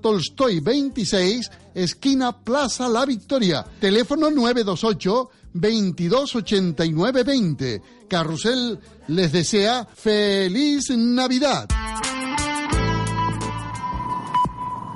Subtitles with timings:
[0.00, 3.66] Tolstoy 26, esquina Plaza La Victoria.
[3.78, 7.82] Teléfono 928 228920.
[8.08, 11.68] Carrusel les desea feliz Navidad.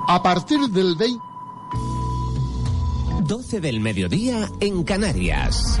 [0.07, 1.23] A partir del 20
[3.27, 5.79] 12 del mediodía en Canarias.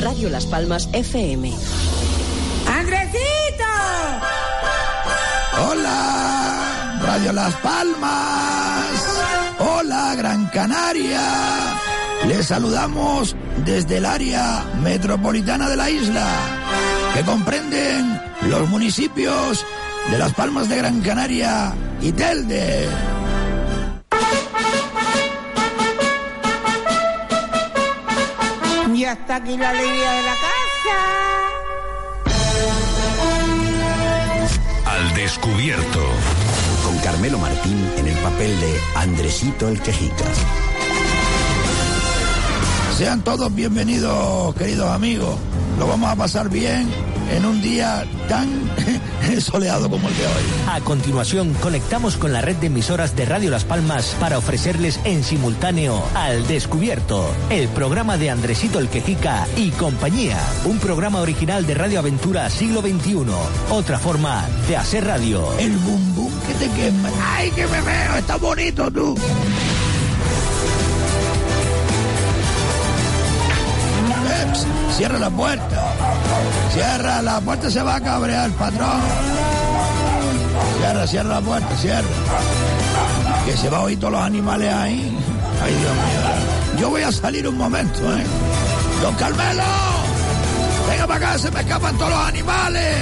[0.00, 1.54] Radio Las Palmas FM.
[2.66, 3.62] ¡Andresito!
[5.70, 6.41] ¡Hola!
[7.12, 8.86] Radio Las Palmas.
[9.58, 11.20] ¡Hola, Gran Canaria!
[12.26, 16.26] Les saludamos desde el área metropolitana de la isla,
[17.12, 19.62] que comprenden los municipios
[20.10, 22.88] de Las Palmas de Gran Canaria y Telde.
[28.94, 30.96] Ya está aquí la alegría de la casa.
[34.86, 36.08] Al descubierto.
[37.02, 40.71] Carmelo Martín en el papel de Andresito el Quejica.
[43.02, 45.36] Sean todos bienvenidos, queridos amigos.
[45.76, 46.88] Lo vamos a pasar bien
[47.32, 48.48] en un día tan
[49.40, 50.42] soleado como el de hoy.
[50.68, 55.24] A continuación, conectamos con la red de emisoras de Radio Las Palmas para ofrecerles en
[55.24, 60.38] simultáneo Al Descubierto, el programa de Andresito el Quejica y compañía.
[60.64, 63.16] Un programa original de Radio Aventura Siglo XXI.
[63.72, 65.52] Otra forma de hacer radio.
[65.58, 67.10] El bum bum que te quema.
[67.34, 68.16] ¡Ay, que me veo!
[68.16, 69.16] ¡Está bonito tú!
[74.96, 75.94] Cierra la puerta.
[76.72, 79.00] Cierra la puerta, se va a cabrear el patrón.
[80.78, 82.08] Cierra, cierra la puerta, cierra.
[83.46, 85.18] Que se va a oír todos los animales ahí.
[85.62, 86.80] Ay, Dios mío.
[86.80, 88.24] Yo voy a salir un momento, ¿eh?
[89.02, 89.62] Don Carmelo.
[90.88, 92.96] Venga para acá, se me escapan todos los animales.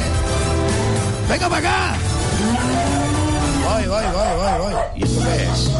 [1.29, 1.95] Venga para acá.
[3.65, 4.75] Voy, voy, voy, voy, voy.
[4.97, 5.71] ¿Y esto qué es?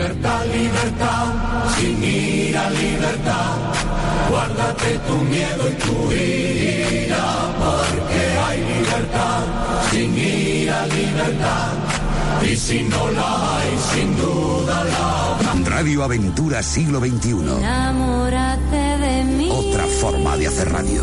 [0.00, 1.26] Libertad, libertad,
[1.76, 3.56] sin ira, libertad.
[4.30, 7.26] Guárdate tu miedo y tu ira,
[7.58, 9.42] porque hay libertad,
[9.90, 11.72] sin ira, libertad.
[12.50, 15.70] Y si no la hay, sin duda la habrá.
[15.70, 17.58] Radio Aventura Siglo XXI.
[17.58, 18.89] Enamórate
[20.00, 21.02] forma de hacer radio.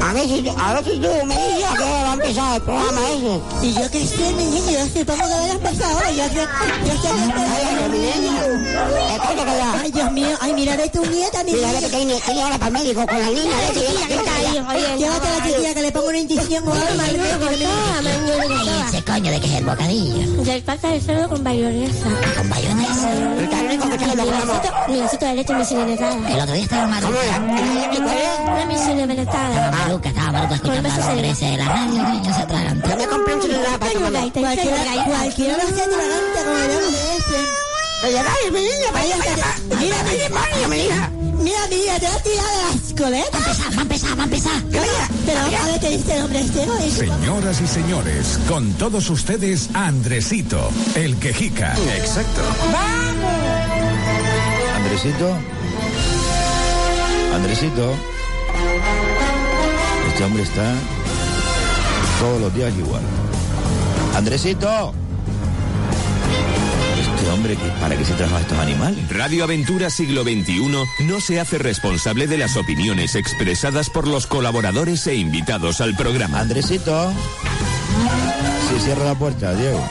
[0.00, 3.00] A ver si, a ver si tú me dices hora va a empezar el programa
[3.10, 3.66] ese.
[3.66, 6.10] Y yo que sé, mi niño, yo supongo que empezar ahora.
[6.12, 6.46] Yo sé,
[6.86, 7.08] yo sé
[9.28, 9.78] que callado.
[9.82, 12.66] Ay, Dios mío, ay, mira de tu nieta, mi Mira, que tiene, tiene ahora para
[12.68, 13.56] el médico con la niña.
[13.74, 14.96] Que.
[14.96, 16.90] Llévate a la chiquilla que le pongo una inyección o algo.
[19.10, 20.42] Coño de que es el bocadillo.
[20.44, 22.08] Del pasta de cerdo con bayonesa.
[22.36, 23.12] Con bayonesa.
[23.40, 24.60] Está rico que comamos.
[24.88, 26.30] Mi vasito de leche misión enlatada.
[26.30, 27.18] El otro día estaba maluca.
[27.34, 27.92] ¿Cómo era?
[27.92, 28.40] ¿Y cuál es?
[28.40, 32.42] Una misión Estaba maluca, estaba maluca escuchando Con a greses de la radio, coño, se
[32.42, 32.90] atragantó.
[32.90, 33.90] Yo me compré un celular para.
[33.90, 37.69] Cualquiera, cualquiera lo hace atragante como el de ese.
[38.02, 39.16] Oye, dale, mi niña, vaya,
[39.78, 41.10] Mira, Ay, demonio, mi hija.
[41.38, 43.34] Mira, mira, te vas a tirar de las Va a coletas.
[43.34, 44.62] empezar, va a empezar, va a empezar.
[45.26, 46.86] Pero a ver qué dice el hombre este, ¿no?
[46.86, 51.74] Y- Señoras y señores, con todos ustedes, Andresito, el quejica.
[51.96, 52.40] Exacto.
[54.76, 55.36] Andresito.
[57.34, 57.94] Andresito.
[60.08, 60.72] Este hombre está
[62.20, 63.02] todos los días igual.
[64.14, 64.92] Andresito.
[67.20, 68.98] Este hombre, que- ¿para qué se trajo a estos animales?
[69.10, 75.06] Radio Aventura Siglo XXI no se hace responsable de las opiniones expresadas por los colaboradores
[75.06, 76.40] e invitados al programa.
[76.40, 77.12] Andresito.
[78.70, 79.86] Sí, cierra la puerta, Diego.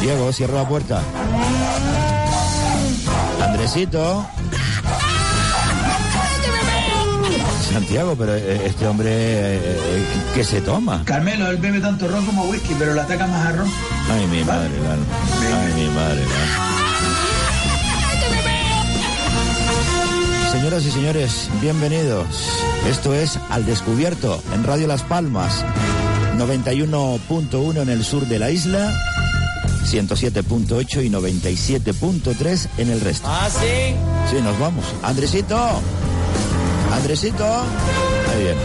[0.00, 1.02] Diego, cierra la puerta.
[3.42, 4.24] Andresito.
[7.72, 11.02] Santiago, pero eh, este hombre, eh, ¿qué se toma?
[11.04, 13.68] Carmelo, él bebe tanto ron como whisky, pero le ataca más a ron.
[14.10, 14.68] Ay, mi madre.
[14.68, 16.22] Ay, mi madre.
[20.50, 22.26] Señoras y señores, bienvenidos.
[22.88, 25.64] Esto es Al Descubierto en Radio Las Palmas,
[26.36, 28.92] 91.1 en el sur de la isla,
[29.86, 33.28] 107.8 y 97.3 en el resto.
[33.30, 33.94] Ah, sí.
[34.30, 34.84] Sí, nos vamos.
[35.02, 35.56] Andresito.
[36.92, 37.44] Andresito.
[37.44, 38.56] Ahí bien.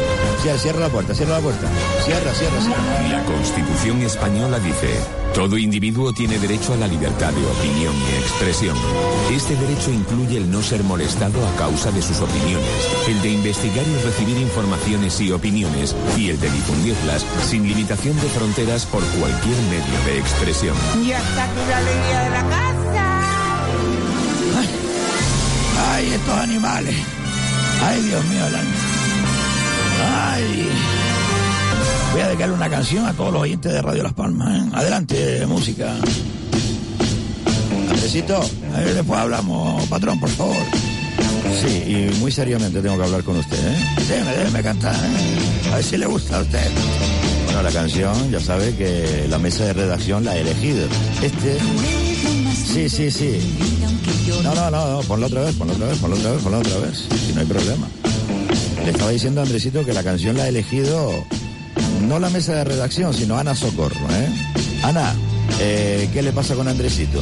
[0.41, 1.67] Cierra, cierra la puerta, cierra la puerta.
[2.05, 3.09] Cierra, cierra, cierra.
[3.09, 4.99] La Constitución española dice,
[5.33, 8.77] todo individuo tiene derecho a la libertad de opinión y expresión.
[9.31, 12.67] Este derecho incluye el no ser molestado a causa de sus opiniones,
[13.07, 18.29] el de investigar y recibir informaciones y opiniones, y el de difundirlas sin limitación de
[18.29, 20.75] fronteras por cualquier medio de expresión.
[21.07, 22.67] Ya está aquí la alegría de la casa.
[25.93, 26.95] Ay, estos animales.
[27.81, 28.59] Ay, Dios mío, la...
[30.33, 30.69] Ay.
[32.11, 34.57] Voy a dedicarle una canción a todos los oyentes de Radio Las Palmas.
[34.57, 34.69] ¿eh?
[34.73, 35.95] Adelante, música.
[37.89, 38.41] Andresito,
[38.93, 40.57] después hablamos, patrón, por favor.
[41.61, 43.77] Sí, y muy seriamente tengo que hablar con usted, ¿eh?
[44.07, 45.69] Déjeme, déjeme cantar, ¿eh?
[45.71, 46.69] A ver si le gusta a usted.
[47.45, 50.87] Bueno, la canción, ya sabe que la mesa de redacción la ha elegido.
[51.21, 51.57] Este
[52.73, 53.39] Sí, sí, sí.
[54.43, 56.77] No, no, no, no, ponlo otra vez, ponlo otra vez, ponlo otra vez, ponlo otra
[56.77, 57.05] vez.
[57.25, 57.87] Si no hay problema.
[58.83, 61.25] Le estaba diciendo a Andresito que la canción la ha elegido
[62.07, 64.29] no la mesa de redacción, sino Ana Socorro, ¿eh?
[64.83, 65.13] Ana,
[65.59, 67.21] eh, ¿qué le pasa con Andresito?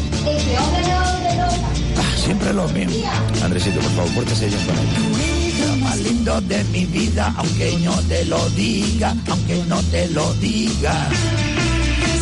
[1.97, 2.95] Ah, siempre lo mismo.
[3.43, 5.81] Andresito, por favor, pórtese bien con él.
[5.81, 11.09] Más lindo de mi vida, aunque no te lo diga, aunque no te lo diga.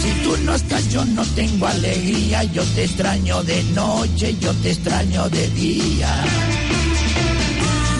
[0.04, 2.44] Si tú no estás, yo no tengo alegría.
[2.44, 6.26] Yo te extraño de noche, yo te extraño de día.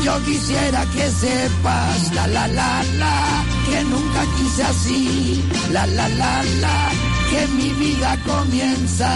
[0.04, 5.42] Yo quisiera que sepas, la la la la, que nunca quise así,
[5.72, 6.92] la la la la,
[7.32, 9.08] que mi vida comienza,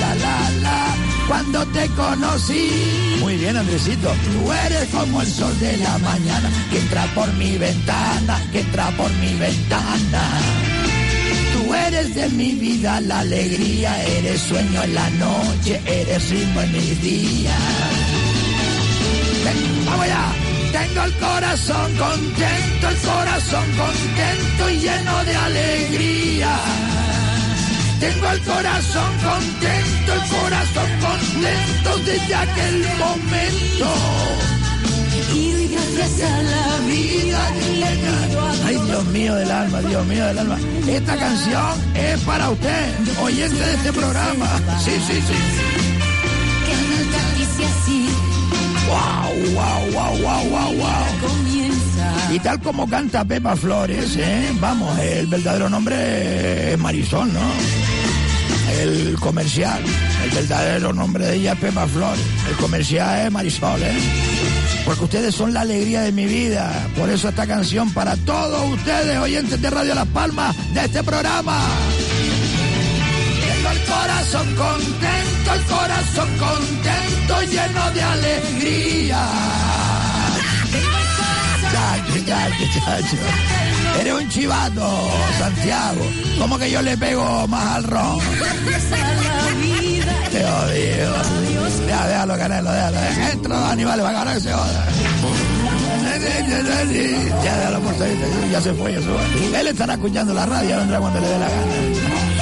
[0.00, 0.86] la la la,
[1.28, 3.16] cuando te conocí.
[3.20, 4.08] Muy bien, Andresito.
[4.08, 8.90] Tú eres como el sol de la mañana, que entra por mi ventana, que entra
[8.96, 10.73] por mi ventana.
[11.74, 17.02] Eres de mi vida la alegría, eres sueño en la noche, eres ritmo en mis
[17.02, 17.54] días.
[19.44, 20.32] Ven, vamos allá.
[20.72, 26.56] Tengo el corazón contento, el corazón contento y lleno de alegría.
[28.00, 34.63] Tengo el corazón contento, el corazón contento desde aquel momento.
[35.34, 37.14] Y gracias a la vida
[38.64, 40.58] Ay, Dios mío del alma, Dios mío del alma.
[40.86, 44.46] Esta canción es para usted, oyente de este programa.
[44.82, 45.84] Sí, sí, sí.
[48.86, 52.34] Wow, wow, wow, wow, wow, wow.
[52.34, 54.50] Y tal como canta Pepa Flores, ¿eh?
[54.60, 57.40] vamos, el verdadero nombre es Marisol, ¿no?
[58.80, 59.82] El comercial,
[60.24, 64.63] el verdadero nombre de ella es Pepa Flores, el comercial es Marisol, ¿eh?
[64.84, 69.18] Porque ustedes son la alegría de mi vida, por eso esta canción para todos ustedes,
[69.18, 71.58] oyentes de Radio Las Palmas, de este programa.
[73.46, 79.28] Tengo el corazón contento, el corazón contento, lleno de alegría.
[81.72, 83.73] Chacho, chacho, chacho.
[84.00, 86.04] Eres un chivato, Santiago.
[86.38, 88.18] ¿Cómo que yo le pego más al ron?
[90.30, 91.12] Te odio.
[91.86, 92.98] Deja, déjalo, Canelo, déjalo.
[93.32, 94.86] Entra animales, va a que se joda.
[97.44, 97.94] Ya déjalo por
[98.50, 99.60] ya se fue, ya se fue.
[99.60, 102.33] Él estará escuchando la radio, vendrá cuando le dé la gana.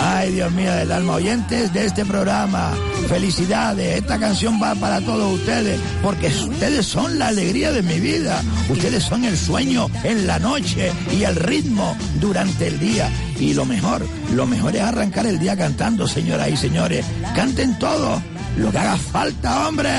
[0.00, 2.72] Ay, Dios mío del alma, oyentes de este programa,
[3.08, 8.42] felicidades, esta canción va para todos ustedes, porque ustedes son la alegría de mi vida,
[8.68, 13.10] ustedes son el sueño en la noche y el ritmo durante el día.
[13.38, 17.04] Y lo mejor, lo mejor es arrancar el día cantando, señoras y señores.
[17.34, 18.22] Canten todo,
[18.56, 19.90] lo que haga falta, hombre.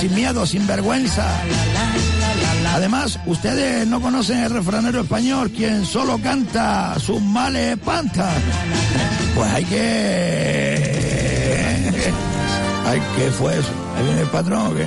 [0.00, 1.24] Sin miedo, sin vergüenza.
[2.78, 8.40] Además, ustedes no conocen el refranero español, quien solo canta sus males espantan.
[9.34, 10.92] Pues hay que...
[12.86, 13.70] Ay, ¿qué fue eso?
[13.96, 14.86] ¿Ahí viene el patrón o qué?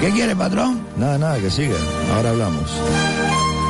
[0.00, 0.86] ¿Qué quiere, patrón?
[0.98, 1.76] Nada, nada, que siga.
[2.14, 2.70] Ahora hablamos.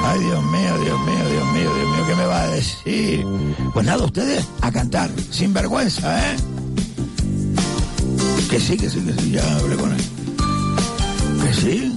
[0.05, 3.25] Ay, Dios mío, Dios mío, Dios mío, Dios mío, ¿qué me va a decir?
[3.73, 6.37] Pues nada, ustedes a cantar, sin vergüenza, ¿eh?
[8.51, 10.05] Que sí, que sí, que sí, ya hablé con él.
[11.41, 11.95] Que sí.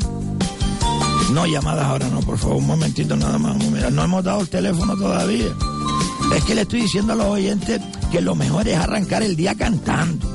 [1.31, 3.55] No, llamadas ahora no, por favor, un momentito nada más.
[3.57, 5.53] Mira, no hemos dado el teléfono todavía.
[6.35, 7.81] Es que le estoy diciendo a los oyentes
[8.11, 10.25] que lo mejor es arrancar el día cantando.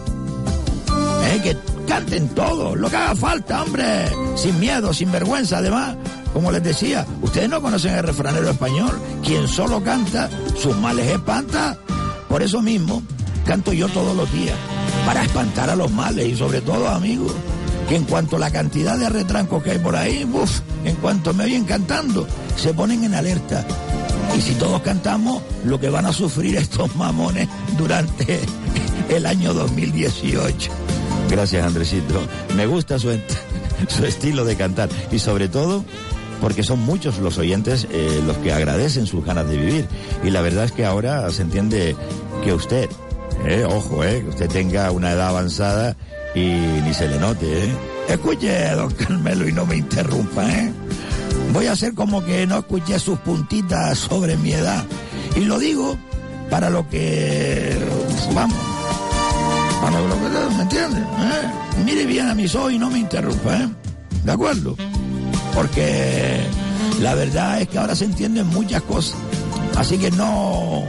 [1.24, 1.40] ¿Eh?
[1.42, 1.56] Que
[1.86, 4.06] canten todo, lo que haga falta, hombre.
[4.36, 5.58] Sin miedo, sin vergüenza.
[5.58, 5.96] Además,
[6.32, 9.00] como les decía, ustedes no conocen el refranero español.
[9.24, 10.28] Quien solo canta,
[10.60, 11.78] sus males espanta.
[12.28, 13.02] Por eso mismo,
[13.46, 14.56] canto yo todos los días.
[15.06, 17.32] Para espantar a los males y sobre todo, amigos,
[17.94, 21.44] en cuanto a la cantidad de retrancos que hay por ahí, uf, en cuanto me
[21.44, 23.66] oyen cantando, se ponen en alerta.
[24.36, 28.40] Y si todos cantamos, lo que van a sufrir estos mamones durante
[29.08, 30.70] el año 2018.
[31.28, 32.20] Gracias, Andresito.
[32.56, 33.10] Me gusta su,
[33.88, 35.84] su estilo de cantar y sobre todo
[36.40, 39.86] porque son muchos los oyentes eh, los que agradecen sus ganas de vivir.
[40.24, 41.94] Y la verdad es que ahora se entiende
[42.42, 42.90] que usted,
[43.46, 45.96] eh, ojo, eh, que usted tenga una edad avanzada
[46.34, 47.72] y ni se le note, eh.
[48.08, 50.72] Escuche, don Carmelo, y no me interrumpa, ¿eh?
[51.52, 54.84] Voy a hacer como que no escuché sus puntitas sobre mi edad.
[55.36, 55.98] Y lo digo
[56.50, 57.78] para lo que...
[58.34, 58.56] Vamos.
[59.80, 60.56] Para lo que...
[60.56, 61.00] ¿Me entiende?
[61.00, 61.82] ¿Eh?
[61.84, 63.68] Mire bien a mis ojos y no me interrumpa, ¿eh?
[64.24, 64.76] ¿De acuerdo?
[65.54, 66.40] Porque
[67.00, 69.16] La verdad es que ahora se entienden muchas cosas.
[69.76, 70.84] Así que no,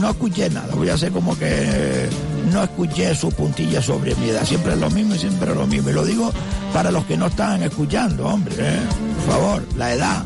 [0.00, 0.74] no escuché nada.
[0.74, 2.08] Voy a hacer como que
[2.52, 4.44] no escuché sus puntillas sobre mi edad.
[4.44, 5.90] Siempre es lo mismo y siempre es lo mismo.
[5.90, 6.32] Y lo digo
[6.72, 8.54] para los que no están escuchando, hombre.
[8.58, 8.80] ¿eh?
[9.26, 10.24] Por favor, la edad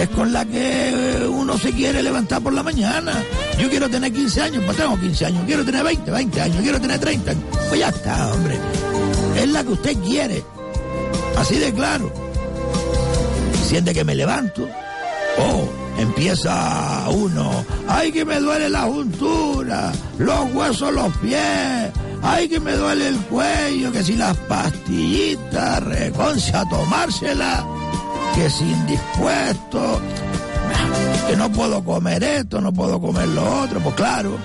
[0.00, 3.12] es con la que uno se quiere levantar por la mañana.
[3.58, 5.44] Yo quiero tener 15 años, pues tengo 15 años.
[5.46, 6.62] Quiero tener 20, 20 años.
[6.62, 7.44] Quiero tener 30 años.
[7.68, 8.58] Pues ya está, hombre.
[9.36, 10.44] Es la que usted quiere.
[11.36, 12.12] Así de claro.
[13.66, 14.68] Siente que me levanto.
[15.38, 17.64] Oh, empieza uno.
[17.88, 21.90] Ay, que me duele la juntura, los huesos, los pies.
[22.22, 27.66] Ay, que me duele el cuello, que si las pastillitas, reconcia a tomársela,
[28.34, 30.00] que si indispuesto,
[31.28, 33.80] que no puedo comer esto, no puedo comer lo otro.
[33.80, 34.36] Pues claro,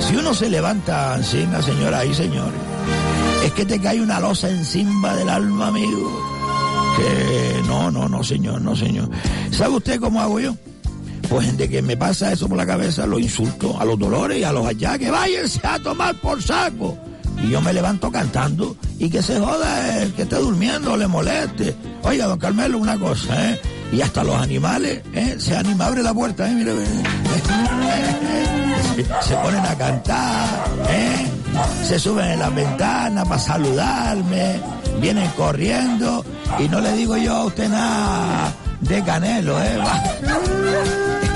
[0.00, 2.60] si uno se levanta encima, señoras y señores,
[3.44, 6.30] es que te cae una losa encima del alma, amigo.
[6.96, 9.08] Que no, no, no, señor, no, señor.
[9.50, 10.54] ¿Sabe usted cómo hago yo?
[11.30, 14.42] Pues de que me pasa eso por la cabeza, lo insulto a los dolores y
[14.42, 15.12] a los achaques.
[15.12, 16.98] Váyanse a tomar por saco.
[17.40, 21.76] Y yo me levanto cantando y que se joda el que esté durmiendo, le moleste.
[22.02, 23.60] Oiga, don Carmelo, una cosa, ¿eh?
[23.92, 25.36] Y hasta los animales, ¿eh?
[25.38, 26.52] Se anima, abre la puerta, ¿eh?
[26.52, 26.72] Mire,
[28.96, 31.26] se, se ponen a cantar, ¿eh?
[31.86, 34.60] Se suben en las ventanas para saludarme,
[35.00, 36.24] vienen corriendo
[36.58, 39.78] y no le digo yo a usted nada de canelo, ¿eh?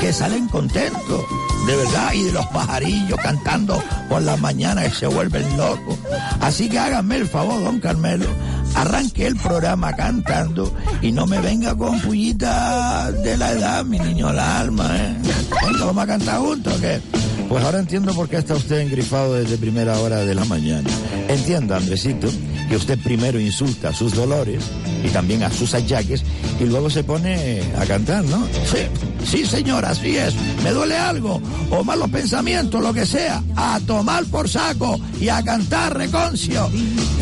[0.05, 1.25] Que salen contentos,
[1.67, 5.99] de verdad, y de los pajarillos cantando por la mañana que se vuelven locos.
[6.43, 8.27] Así que háganme el favor, don Carmelo,
[8.75, 10.71] arranque el programa cantando
[11.01, 15.17] y no me venga con pullita de la edad, mi niño, la alma, ¿eh?
[15.65, 17.01] Venga, vamos a cantar juntos, ¿qué?
[17.49, 20.91] Pues ahora entiendo por qué está usted engrifado desde primera hora de la mañana.
[21.29, 22.29] Entiendo, Andresito,
[22.69, 24.63] que usted primero insulta a sus dolores
[25.05, 26.23] y también a sus achaques
[26.61, 28.47] y luego se pone a cantar, ¿no?
[28.71, 28.79] Sí,
[29.27, 30.35] sí, señor, así es.
[30.63, 31.41] Me duele algo
[31.71, 36.71] o malos pensamientos, lo que sea, a tomar por saco y a cantar reconcio.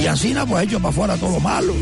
[0.01, 1.73] Y así, no, pues hecho para afuera todo lo malo.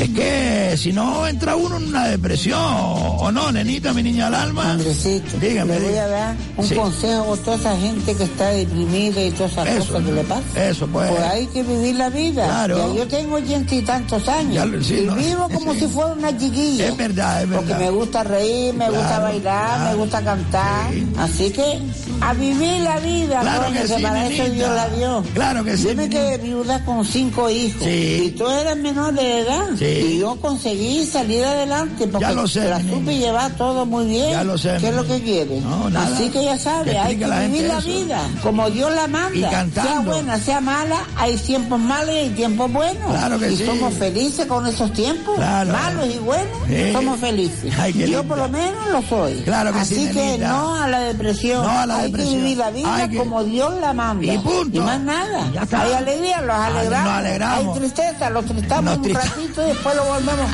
[0.00, 4.34] Es que si no entra uno en una depresión, ¿o no, nenita, mi niña al
[4.34, 4.72] alma?
[4.72, 6.74] Andresito, Dígame, le voy a dar un Sí.
[6.74, 10.22] consejo a toda esa gente que está deprimida y todas esas Eso, cosas que le
[10.22, 10.44] pasan.
[10.56, 11.10] Eso, pues.
[11.10, 12.44] Pues hay que vivir la vida.
[12.46, 12.76] Claro.
[13.00, 14.54] Yo tengo ochenta y tantos años.
[14.54, 15.80] Ya lo- sí, y no, vivo como sí.
[15.80, 16.88] si fuera una chiquilla.
[16.88, 17.64] Es verdad, es verdad.
[17.66, 19.90] Porque me gusta reír, me gusta bailar, claro.
[19.90, 20.90] me gusta cantar.
[21.18, 21.78] Así que
[22.20, 24.52] a vivir la vida, Claro coño, que sí, para eso.
[24.52, 25.24] Dios la dio.
[25.32, 27.86] Claro que sí, Yo me quedé viuda con cinco hijos.
[27.86, 29.68] Y tú eres menor de edad.
[29.80, 34.30] Y yo conseguí salir adelante porque Ya lo sé, la supe llevar todo muy bien.
[34.30, 35.62] Ya lo sé, ¿Qué es lo que quieres?
[35.62, 36.06] No, nada.
[36.14, 37.88] Así que ya sabes, Que hay que la vivir la eso.
[37.88, 39.38] vida como Dios la manda.
[39.38, 39.90] Y cantando.
[39.90, 42.89] Sea buena, sea mala, hay tiempos malos y hay tiempos buenos.
[42.98, 43.66] Claro que y sí.
[43.66, 45.36] somos felices con esos tiempos.
[45.36, 45.72] Claro.
[45.72, 46.92] Malos y buenos, Sí.
[46.92, 47.74] somos felices.
[47.78, 48.22] Ay, Yo linda.
[48.24, 49.34] por lo menos lo soy.
[49.42, 51.62] Claro que Así sí, que no a la depresión.
[51.62, 52.34] No a la hay depresión.
[52.36, 54.32] que vivir la vida que- como Dios la manda.
[54.32, 54.76] Y punto.
[54.76, 55.50] Y más nada.
[55.52, 55.82] Ya está.
[55.82, 57.04] Hay alegría, los alegramos.
[57.10, 57.74] nos alegramos.
[57.76, 60.50] Hay tristeza, los tristamos un ratito y después lo volvemos.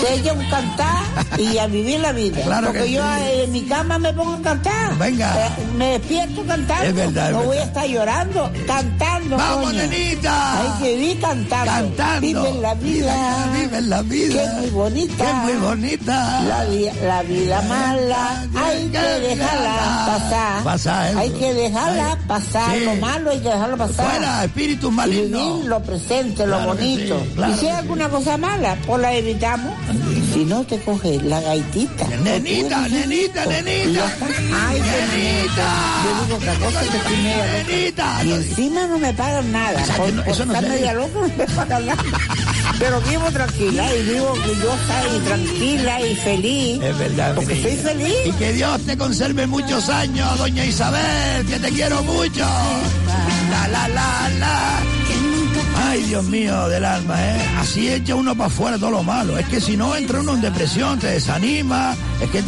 [0.00, 1.02] Se echa un cantar
[1.38, 2.40] y a vivir la vida.
[2.42, 4.96] Claro Porque que yo eh, en mi cama me pongo a cantar.
[4.98, 5.46] Venga.
[5.46, 6.84] Eh, me despierto cantando.
[6.84, 9.36] Es verdad, es No voy a estar llorando, cantando.
[9.36, 9.78] ¡Vamos, coño.
[9.82, 10.60] nenita!
[10.60, 11.70] Hay que vivir cantando.
[11.80, 12.20] Cantando.
[12.42, 13.46] Vive la vida.
[13.54, 14.34] Vive la vida.
[14.34, 15.16] Que es muy bonita.
[15.16, 16.40] Que es muy bonita.
[16.42, 16.64] La,
[17.06, 20.64] la vida mala hay que dejarla pasar.
[20.64, 22.74] Pasar, hay que dejarla pasar.
[22.76, 22.84] sí.
[22.84, 24.06] Lo malo hay que dejarlo pasar.
[24.10, 25.52] Fuera, espíritus Y malignos.
[25.54, 27.20] vivir lo presente, lo Claro bonito.
[27.20, 29.72] sí, claro y si hay alguna cosa mala, pues la evitamos.
[30.32, 32.06] Si no, te coges la gaitita.
[32.22, 34.06] Nenita, o tú eres nenita, nenita.
[34.06, 34.26] está.
[34.68, 35.68] Ay, Nenita.
[36.04, 37.16] Yo digo otra cosa que estoy.
[37.76, 38.24] Nenita.
[38.24, 39.82] Y encima no me pagan nada.
[39.82, 42.02] O sea, que por, no- por eso no estar media loca no me pagan nada.
[42.78, 46.82] Pero vivo tranquila y vivo orgullosa y tranquila y feliz.
[46.82, 48.14] Es verdad, Porque soy feliz.
[48.26, 52.46] Y que Dios te conserve muchos años, doña Isabel, que te quiero mucho.
[53.50, 54.80] La, la, la, la.
[55.82, 57.40] Ay, Dios mío del alma, ¿eh?
[57.58, 59.38] Así echa uno para afuera todo lo malo.
[59.38, 61.96] Es que si no entra uno en depresión, te desanima.
[62.20, 62.42] Es que,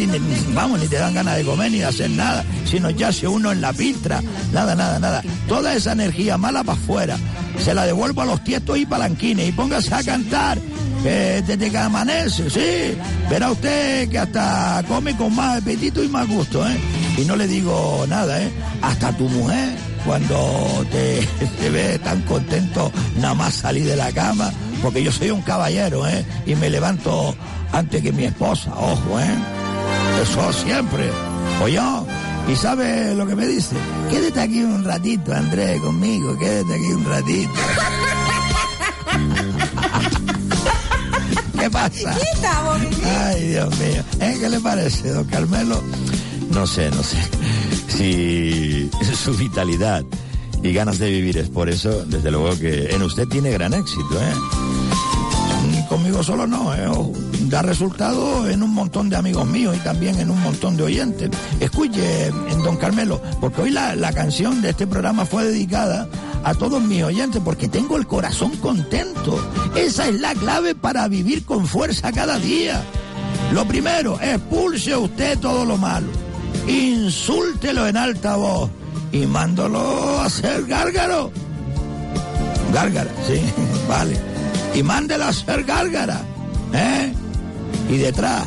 [0.52, 2.44] vamos, ni te dan ganas de comer ni de hacer nada.
[2.64, 4.22] Sino echarse uno en la piltra.
[4.52, 5.22] Nada, nada, nada.
[5.48, 7.16] Toda esa energía mala para afuera.
[7.58, 9.48] Se la devuelvo a los tiestos y palanquines.
[9.48, 10.58] Y póngase a cantar.
[11.02, 12.96] Que desde que amanece, sí.
[13.28, 16.78] Verá usted que hasta come con más apetito y más gusto, ¿eh?
[17.18, 18.52] Y no le digo nada, ¿eh?
[18.82, 21.26] Hasta tu mujer, cuando te,
[21.61, 26.06] te ve tan contento nada más salir de la cama, porque yo soy un caballero,
[26.06, 26.25] ¿eh?
[26.47, 27.35] Y me levanto
[27.73, 29.35] antes que mi esposa, ojo, ¿eh?
[30.23, 31.11] Eso siempre.
[31.62, 31.80] Oye,
[32.49, 33.76] ¿y sabe lo que me dice?
[34.11, 37.52] Quédate aquí un ratito, Andrés, conmigo, quédate aquí un ratito.
[41.59, 42.16] ¿Qué pasa?
[43.04, 44.02] Ay, Dios mío.
[44.21, 44.37] ¿Eh?
[44.40, 45.80] ¿Qué le parece, don Carmelo?
[46.50, 47.18] No sé, no sé.
[47.96, 50.04] Si su vitalidad
[50.62, 54.20] y ganas de vivir es por eso, desde luego que en usted tiene gran éxito,
[54.20, 55.87] ¿eh?
[55.88, 56.88] Conmigo solo no, eh,
[57.49, 61.30] da resultado en un montón de amigos míos y también en un montón de oyentes.
[61.61, 66.08] Escuche, en don Carmelo, porque hoy la, la canción de este programa fue dedicada
[66.44, 69.38] a todos mis oyentes porque tengo el corazón contento.
[69.76, 72.82] Esa es la clave para vivir con fuerza cada día.
[73.52, 76.31] Lo primero, expulse usted todo lo malo.
[76.66, 78.71] Insúltelo en alta voz
[79.12, 81.30] y mándolo a hacer gárgaro.
[82.73, 83.40] Gárgara, sí,
[83.88, 84.16] vale.
[84.75, 86.23] Y mándelo a hacer gárgara,
[86.73, 87.12] ¿eh?
[87.90, 88.47] Y detrás,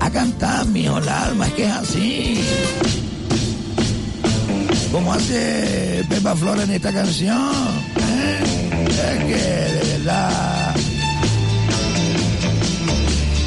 [0.00, 2.40] a cantar, mijo, el alma, es que es así.
[4.90, 7.52] Como hace Pepa Flor en esta canción,
[7.96, 8.86] ¿eh?
[8.88, 10.59] Es que, de verdad...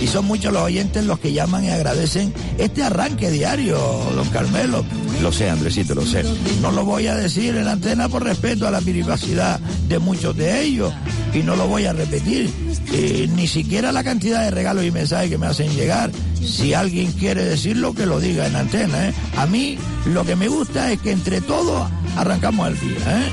[0.03, 3.77] Y son muchos los oyentes los que llaman y agradecen este arranque diario,
[4.13, 4.83] don Carmelo.
[5.22, 6.25] Lo sé, Andresito, lo sé.
[6.62, 10.36] No lo voy a decir en la antena por respeto a la privacidad de muchos
[10.36, 10.93] de ellos
[11.33, 12.50] y no lo voy a repetir.
[12.91, 16.12] Eh, ni siquiera la cantidad de regalos y mensajes que me hacen llegar.
[16.43, 19.07] Si alguien quiere decirlo, que lo diga en antena.
[19.07, 19.13] ¿eh?
[19.38, 23.22] A mí lo que me gusta es que entre todos arrancamos el día.
[23.22, 23.31] ¿eh?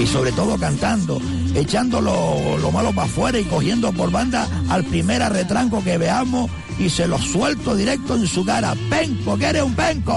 [0.00, 1.20] Y sobre todo cantando,
[1.54, 6.50] echando lo, lo malo para afuera y cogiendo por banda al primer arretranco que veamos
[6.78, 8.74] y se lo suelto directo en su cara.
[8.88, 10.16] Penco, que eres un penco.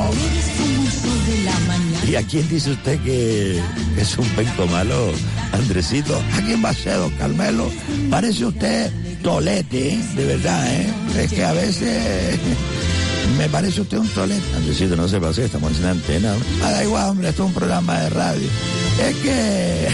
[2.08, 3.62] ¿Y a quién dice usted que
[3.98, 5.12] es un penco malo,
[5.52, 6.22] Andresito?
[6.34, 7.70] ¿A quién va a ser, don Carmelo?
[8.10, 8.92] Parece usted
[9.22, 10.06] tolete, ¿eh?
[10.16, 10.94] de verdad, ¿eh?
[11.18, 12.40] Es que a veces
[13.38, 14.44] me parece usted un tolete.
[14.56, 16.36] Andresito, no se pase, estamos en la antena.
[16.64, 18.48] Ah, da igual, hombre, esto es un programa de radio.
[19.00, 19.88] Es que...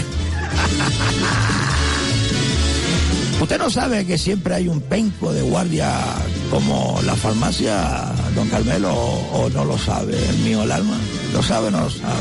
[3.40, 5.90] Usted no sabe que siempre hay un penco de guardia
[6.50, 10.96] como la farmacia, don Carmelo, o, o no lo sabe, el mío, el alma.
[11.32, 12.20] ¿Lo sabe o no lo sabe?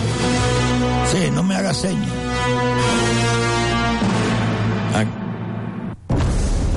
[1.12, 2.10] Sí, no me haga señas.
[4.96, 5.04] Ah,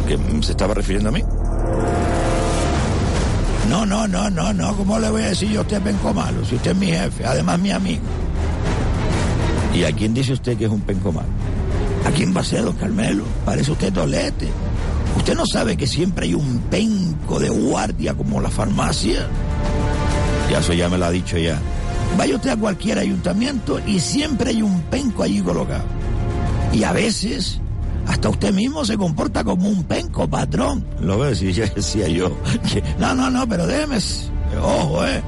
[0.09, 1.23] ¿Que se estaba refiriendo a mí?
[3.69, 4.77] No, no, no, no, no.
[4.77, 6.45] ¿Cómo le voy a decir yo a usted penco malo?
[6.45, 8.03] Si usted es mi jefe, además mi amigo.
[9.75, 11.13] ¿Y a quién dice usted que es un penco?
[12.05, 13.25] ¿A quién va a ser, don Carmelo?
[13.45, 14.49] Parece usted tolete.
[15.17, 19.27] ¿Usted no sabe que siempre hay un penco de guardia como la farmacia?
[20.51, 21.59] Ya eso ya me lo ha dicho ya.
[22.19, 25.85] Vaya usted a cualquier ayuntamiento y siempre hay un penco allí colocado.
[26.73, 27.61] Y a veces
[28.07, 30.85] hasta usted mismo se comporta como un penco, patrón.
[31.01, 32.37] Lo ves, y ya decía yo.
[32.99, 33.99] No, no, no, pero déjeme,
[34.61, 35.23] ojo, eh.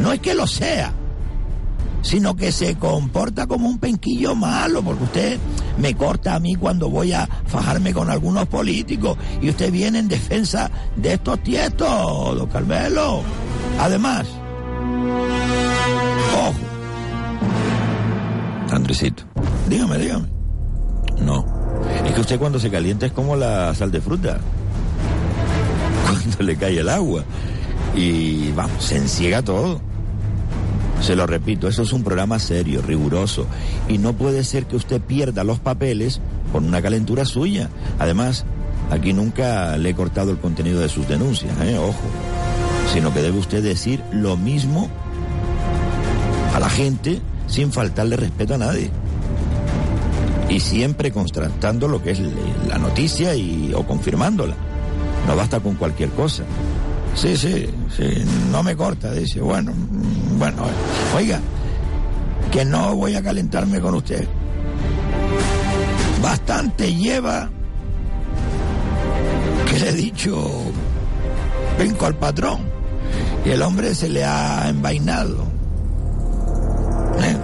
[0.00, 0.92] No es que lo sea,
[2.02, 5.38] sino que se comporta como un penquillo malo, porque usted
[5.78, 10.08] me corta a mí cuando voy a fajarme con algunos políticos y usted viene en
[10.08, 13.22] defensa de estos tietos, don Carmelo.
[13.78, 14.26] Además,
[16.34, 16.54] ojo.
[18.74, 19.22] Andresito.
[19.68, 20.28] Dígame, dígame.
[21.20, 21.44] No.
[22.04, 24.38] Es que usted cuando se calienta es como la sal de fruta.
[26.08, 27.22] Cuando le cae el agua.
[27.94, 29.80] Y vamos, se enciega todo.
[31.00, 33.46] Se lo repito, eso es un programa serio, riguroso.
[33.88, 36.20] Y no puede ser que usted pierda los papeles
[36.52, 37.70] por una calentura suya.
[37.98, 38.44] Además,
[38.90, 41.78] aquí nunca le he cortado el contenido de sus denuncias, ¿eh?
[41.78, 42.02] ojo.
[42.92, 44.88] Sino que debe usted decir lo mismo
[46.54, 48.90] a la gente sin faltarle respeto a nadie.
[50.48, 52.20] Y siempre contrastando lo que es
[52.66, 54.54] la noticia y, o confirmándola.
[55.26, 56.44] No basta con cualquier cosa.
[57.14, 59.40] Sí, sí, sí, no me corta, dice.
[59.40, 59.72] Bueno,
[60.38, 60.64] bueno,
[61.16, 61.40] oiga,
[62.50, 64.26] que no voy a calentarme con usted.
[66.22, 67.50] Bastante lleva
[69.68, 70.50] que le he dicho,
[71.78, 72.60] vengo al patrón,
[73.44, 75.46] y el hombre se le ha envainado.
[77.22, 77.36] ¿Eh?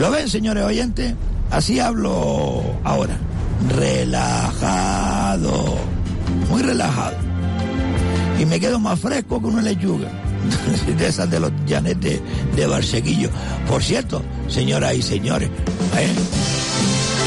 [0.00, 1.14] ¿Lo ven, señores oyentes?
[1.50, 3.16] Así hablo ahora.
[3.76, 5.76] Relajado,
[6.50, 7.32] muy relajado
[8.42, 10.08] y me quedo más fresco que una lechuga.
[10.98, 12.20] de esas de los llanetes
[12.54, 13.30] de Barseguillo.
[13.68, 15.48] Por cierto, señoras y señores,
[15.98, 16.12] ¿eh?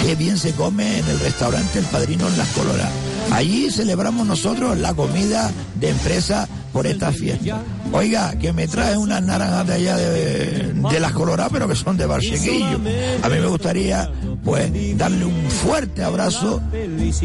[0.05, 2.91] qué bien se come en el restaurante El Padrino en Las Coloradas.
[3.31, 7.61] Allí celebramos nosotros la comida de empresa por esta fiesta.
[7.91, 11.97] Oiga, que me trae unas naranjas de allá de, de Las Coloradas, pero que son
[11.97, 12.79] de Barseguillo.
[13.23, 14.11] A mí me gustaría,
[14.43, 16.61] pues, darle un fuerte abrazo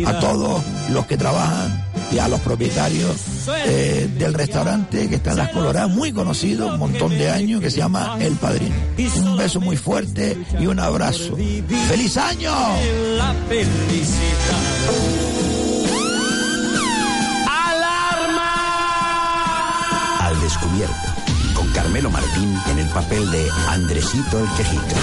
[0.07, 3.17] a todos los que trabajan y a los propietarios
[3.67, 7.71] eh, del restaurante que está en Las Coloradas, muy conocido, un montón de años, que
[7.71, 8.75] se llama El Padrino.
[9.25, 11.37] Un beso muy fuerte y un abrazo.
[11.89, 12.53] ¡Feliz año!
[17.49, 18.57] ¡Alarma!
[20.27, 20.95] Al descubierto,
[21.55, 24.97] con Carmelo Martín en el papel de Andresito el Quejito.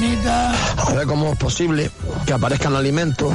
[0.00, 0.52] A ver, nenita.
[0.86, 1.90] A ver cómo es posible
[2.26, 3.32] que aparezcan alimentos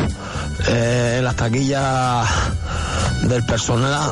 [0.67, 2.27] eh, en las taquillas
[3.23, 4.11] del personal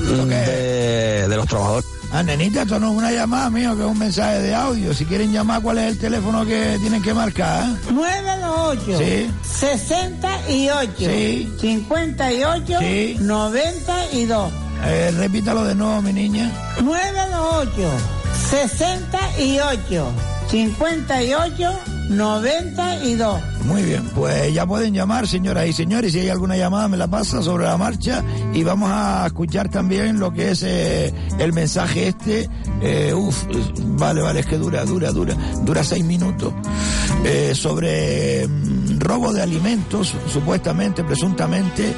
[0.00, 1.86] de, de los trabajadores.
[2.12, 4.92] Ah, nenita, esto no es una llamada mío, que es un mensaje de audio.
[4.94, 7.64] Si quieren llamar, ¿cuál es el teléfono que tienen que marcar?
[7.64, 7.92] eh?
[7.92, 9.30] 928 Sí.
[9.60, 11.52] 68 Sí.
[11.60, 13.16] 58 Sí.
[13.20, 14.52] 92
[14.84, 16.50] Eh, repítalo de nuevo, mi niña.
[16.82, 17.90] 928
[18.50, 20.12] 68
[20.50, 21.70] 58
[22.10, 26.12] 92 Muy bien, pues ya pueden llamar, señoras y señores.
[26.12, 28.24] Si hay alguna llamada, me la pasa sobre la marcha.
[28.52, 32.48] Y vamos a escuchar también lo que es eh, el mensaje este.
[32.82, 33.44] Eh, uf,
[33.96, 35.36] vale, vale, es que dura, dura, dura.
[35.62, 36.52] Dura seis minutos.
[37.24, 38.79] Eh, sobre mm,
[39.10, 41.92] robo de alimentos, supuestamente, presuntamente,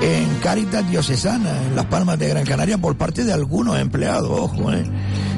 [0.00, 4.72] en Cáritas Diocesana, en Las Palmas de Gran Canaria, por parte de algunos empleados, ojo,
[4.72, 4.82] eh.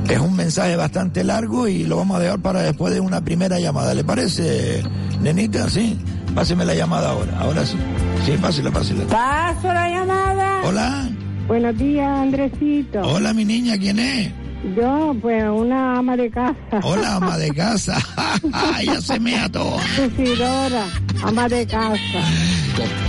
[0.08, 3.58] Es un mensaje bastante largo y lo vamos a dejar para después de una primera
[3.58, 3.92] llamada.
[3.92, 4.84] ¿Le parece,
[5.20, 5.68] nenita?
[5.68, 5.98] Sí.
[6.32, 7.40] Páseme la llamada ahora.
[7.40, 7.76] Ahora sí.
[8.24, 9.02] Sí, pásela, pásela.
[9.06, 10.60] Paso la llamada.
[10.64, 11.10] Hola.
[11.48, 13.00] Buenos días, Andresito.
[13.00, 13.76] Hola, mi niña.
[13.76, 14.45] ¿Quién es?
[14.74, 16.80] Yo, pues, una ama de casa.
[16.82, 17.96] Hola, ama de casa.
[18.84, 19.76] ya se me ató.
[20.06, 20.84] Isidora,
[21.22, 22.20] ama de casa.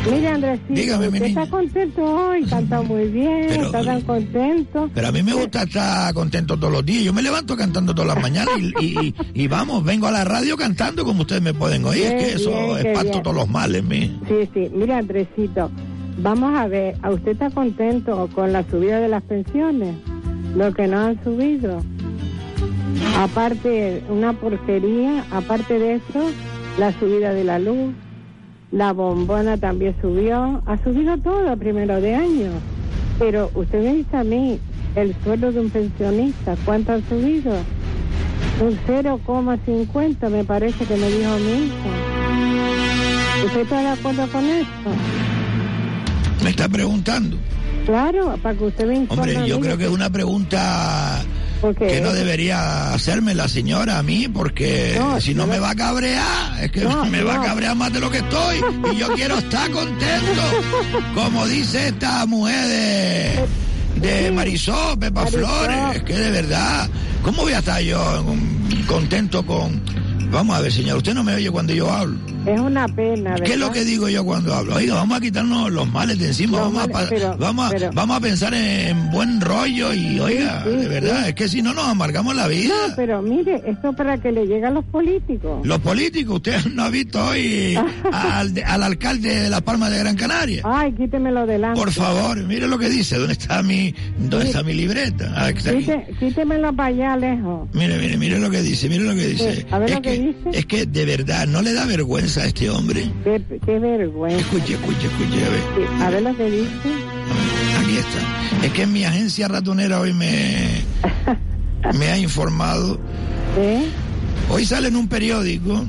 [0.09, 4.89] Mire, Andresito, Dígame, usted está contento hoy, canta muy bien, Pero- está tan contento.
[4.93, 7.03] Pero a mí me gusta estar contento todos los días.
[7.03, 10.23] Yo me levanto cantando todas las mañanas y, y- y- y vamos, vengo a la
[10.23, 12.03] radio cantando como ustedes me pueden oír.
[12.03, 13.23] es que eso bien, espanto bien.
[13.23, 14.19] todos los males, mi.
[14.27, 15.69] Sí, sí, mire, Andresito,
[16.19, 19.95] vamos a ver, ¿a usted está contento con la subida de las pensiones?
[20.57, 21.83] Lo que no han subido.
[23.15, 26.31] Aparte, una porquería, aparte de eso,
[26.79, 27.93] la subida de la luz,
[28.71, 32.49] la bombona también subió, ha subido todo primero de año.
[33.19, 34.59] Pero usted me dice a mí,
[34.95, 37.51] el sueldo de un pensionista, ¿cuánto ha subido?
[38.59, 43.45] Un 0,50 me parece que me dijo mi hijo.
[43.45, 44.67] ¿Usted está de acuerdo con eso?
[46.43, 47.37] Me está preguntando.
[47.87, 49.31] Claro, para que usted me informe.
[49.33, 51.23] Hombre, yo creo que es una pregunta
[51.79, 55.75] que no debería hacerme la señora a mí, porque No, si no me va a
[55.75, 58.57] cabrear, es que No, me va a cabrear más de lo que estoy,
[58.93, 60.41] y yo quiero estar contento,
[61.15, 63.47] como dice esta mujer
[64.01, 65.45] de, de Marisol, Pepa Marisol.
[65.45, 66.89] Flores, es que de verdad,
[67.23, 68.25] ¿cómo voy a estar yo
[68.85, 69.81] contento con...
[70.29, 72.17] Vamos a ver, señor, usted no me oye cuando yo hablo.
[72.47, 73.45] Es una pena, ¿verdad?
[73.45, 74.75] ¿Qué es lo que digo yo cuando hablo?
[74.75, 77.69] Oiga, vamos a quitarnos los males de encima, Los vamos, a, males, pa- pero- vamos,
[77.71, 81.29] pero- vamos a pensar en buen rollo y, oiga, sí, de verdad, sí.
[81.29, 82.73] es que si no nos amargamos la vida.
[82.89, 85.65] No, pero mire, esto para que le llegue a los políticos.
[85.65, 87.75] Los políticos, usted no ha visto hoy
[88.11, 90.61] al, al alcalde de La Palma de Gran Canaria.
[90.65, 91.79] Ay, quítemelo delante.
[91.79, 95.33] Por favor, mire lo que dice, ¿dónde está mi, dónde está mi libreta?
[95.35, 95.79] Ah, está aquí.
[95.85, 97.67] Quite- quítemelo para allá lejos.
[97.73, 99.65] Mire, mire, mire lo que dice, mire lo que dice.
[99.71, 100.49] A ver es, lo que dice.
[100.53, 103.11] es que de verdad, ¿no le da vergüenza a este hombre?
[103.23, 104.37] Qué, qué vergüenza.
[104.39, 105.59] Escuche, escuche, escuche, a ver.
[105.75, 106.69] Sí, a ver lo que dice.
[107.81, 108.65] Aquí está.
[108.65, 110.81] Es que en mi agencia ratonera hoy me,
[111.97, 112.99] me ha informado.
[114.49, 115.85] Hoy sale en un periódico.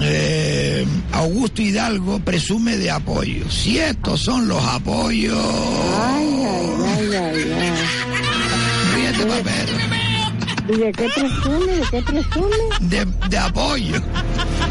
[0.00, 3.48] eh, Augusto Hidalgo presume de apoyo.
[3.50, 5.36] Si estos son los apoyos.
[6.00, 7.72] Ay, ay, ay, ay, ay.
[8.94, 9.93] Ríete, papel.
[10.68, 11.72] ¿Y de qué presume?
[11.72, 12.56] ¿De qué presume?
[12.80, 13.96] De, de apoyo.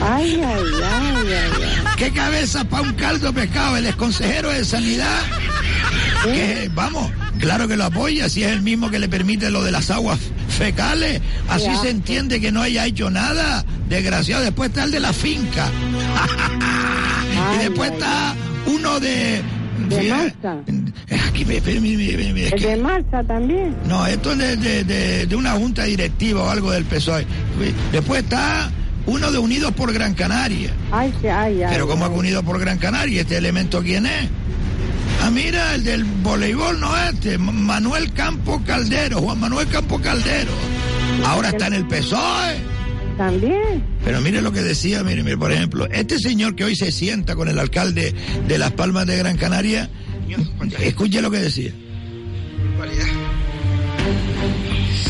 [0.01, 1.83] Ay, ay, ay, ay, ay.
[1.97, 3.77] ¿Qué cabeza para un caldo de pescado?
[3.77, 5.21] El exconsejero de Sanidad.
[6.23, 9.71] Que, vamos, claro que lo apoya, si es el mismo que le permite lo de
[9.71, 11.21] las aguas fecales.
[11.49, 13.63] Así se entiende que no haya hecho nada.
[13.87, 15.69] Desgraciado, después está el de la finca.
[17.55, 19.41] y después está uno de.
[19.89, 20.09] De Fíjate,
[20.43, 20.57] Malta.
[21.27, 23.75] Aquí, mire, mire, mire, es de Marta también.
[23.87, 27.25] no, esto es de, de- de- de una junta directiva o algo del PSOE.
[27.91, 28.69] Después está
[29.05, 30.71] uno de Unidos por Gran Canaria.
[30.91, 31.69] Ay, que- ay, ay.
[31.73, 32.13] Pero ¿cómo ha ay.
[32.17, 33.21] unido por Gran Canaria?
[33.21, 34.29] ¿Este elemento quién es?
[35.21, 40.51] Ah, mira, el del voleibol, no este, Manuel Campo Caldero, Juan Manuel Campo Caldero.
[41.25, 42.72] Ahora está en el PSOE.
[43.17, 43.83] También.
[44.03, 47.35] Pero mire lo que decía, mire, mire, por ejemplo, este señor que hoy se sienta
[47.35, 48.13] con el alcalde
[48.47, 49.89] de Las Palmas de Gran Canaria,
[50.79, 51.71] escuche lo que decía.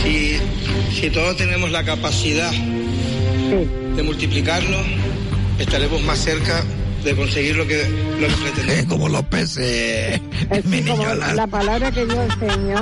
[0.02, 0.38] Si,
[0.94, 4.78] si todos tenemos la capacidad de multiplicarlo,
[5.60, 6.64] estaremos más cerca
[7.04, 7.84] de conseguir lo que,
[8.20, 8.86] lo que pretendemos.
[8.94, 10.22] como los peces,
[10.66, 12.82] mi niño Como la palabra que yo enseño.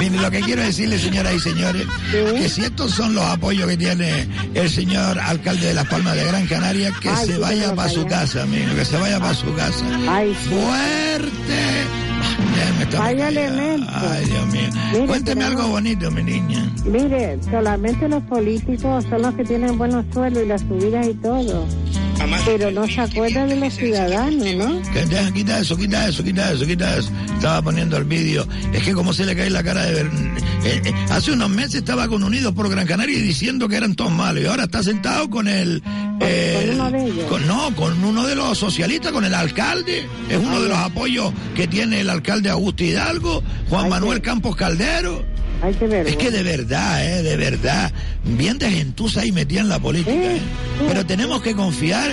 [0.00, 3.76] Mire, lo que quiero decirle, señoras y señores, que si estos son los apoyos que
[3.76, 7.74] tiene el señor alcalde de Las Palmas de Gran Canaria, que Ay, se sí, vaya
[7.74, 9.84] para su casa, amigo, que se vaya para su casa.
[10.08, 10.48] Ay, sí.
[10.50, 11.58] Fuerte.
[12.54, 13.46] Déjeme estar Vaya callado.
[13.50, 13.92] elemento.
[13.94, 14.68] Ay, Dios mío.
[14.92, 16.72] Mire, Cuénteme tenemos- algo bonito, mi niña.
[16.84, 21.66] Mire, solamente los políticos son los que tienen buenos sueldos y las subidas y todo.
[22.44, 24.82] Pero no se acuerdan de los ciudadanos, ¿no?
[24.92, 27.10] Que deja, quita eso, quita eso, quita eso, quita eso.
[27.34, 28.46] Estaba poniendo el vídeo.
[28.72, 30.06] Es que como se le cae la cara de ver.
[30.64, 33.94] eh, eh, hace unos meses estaba con Unidos por Gran Canaria y diciendo que eran
[33.94, 34.42] todos malos.
[34.42, 35.82] Y ahora está sentado con el.
[36.20, 37.24] eh, uno de ellos.
[37.28, 40.06] con- no, con uno de los socialistas, con el alcalde.
[40.28, 45.24] Es uno de los apoyos que tiene el alcalde Augusto Hidalgo, Juan Manuel Campos Caldero.
[45.62, 46.06] Hay que ver.
[46.06, 47.92] Es que de verdad, eh, de verdad.
[48.24, 50.12] Bien de gentuza ahí metida en la política.
[50.12, 50.40] eh.
[50.86, 52.10] Pero tenemos que confiar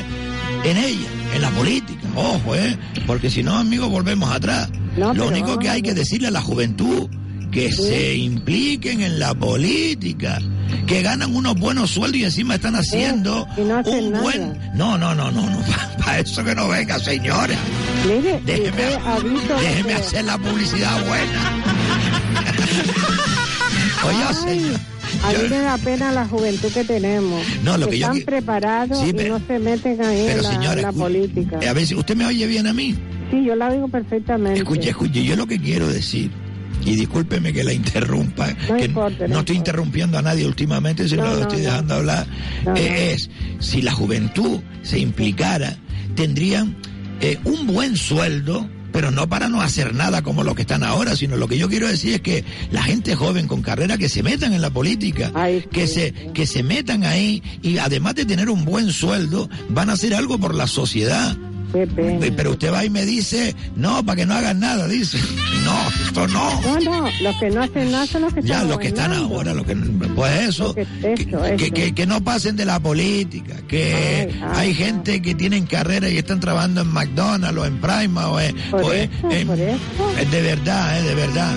[0.64, 2.02] en ella, en la política.
[2.16, 2.78] Ojo, ¿eh?
[3.06, 4.70] Porque si no, amigos, volvemos atrás.
[4.98, 7.10] No, Lo único que hay que decirle a la juventud
[7.52, 10.42] que se impliquen en la política,
[10.88, 14.24] que ganan unos buenos sueldos y encima están haciendo y no hacen un nada.
[14.24, 14.60] buen...
[14.76, 15.60] No, no, no, no, no,
[16.00, 17.58] para eso que no venga, señores.
[18.08, 18.98] Mire, Déjeme,
[19.62, 21.75] déjeme que- hacer la publicidad buena.
[24.06, 24.80] Oye, señor.
[25.24, 27.42] A mí me da pena la juventud que tenemos.
[27.64, 30.52] No, lo que yo están preparados Sí, y no se meten ahí en Pero la,
[30.52, 31.60] señora, en la política.
[31.70, 32.96] a ver si usted me oye bien a mí.
[33.32, 34.60] Sí, yo la digo perfectamente.
[34.60, 36.30] Escuche, escuche, yo lo que quiero decir,
[36.86, 41.08] y discúlpeme que la interrumpa, No que importa, no no estoy interrumpiendo a nadie últimamente,
[41.08, 42.28] sino No, lo estoy dejando hablar,
[42.76, 45.76] eh, es, si la juventud se implicara,
[46.16, 46.76] tendrían
[47.22, 51.18] eh, un buen sueldo, pero no para no hacer nada como los que están ahora,
[51.18, 54.24] sino lo que yo quiero decir es que la gente joven con carrera que se
[54.24, 55.34] metan en la política,
[55.70, 59.94] que se que se metan ahí y además de tener un buen sueldo, van a
[59.94, 61.36] hacer algo por la sociedad.
[61.72, 62.26] Pena.
[62.36, 65.18] Pero usted va y me dice, no, para que no hagan nada, dice.
[65.66, 66.62] No, esto no.
[66.62, 69.14] No, no, los que no hacen nada son los que Ya, están los que están
[69.14, 70.86] ahora, los que, pues eso, que,
[71.58, 75.66] que, que- que no pasen de la política, que Ay, ay, hay gente que tienen
[75.66, 78.56] carrera y están trabajando en McDonald's o en Prima o en...
[78.70, 79.80] Por o eso, en- por eso.
[80.22, 81.56] es de verdad, eh, de verdad,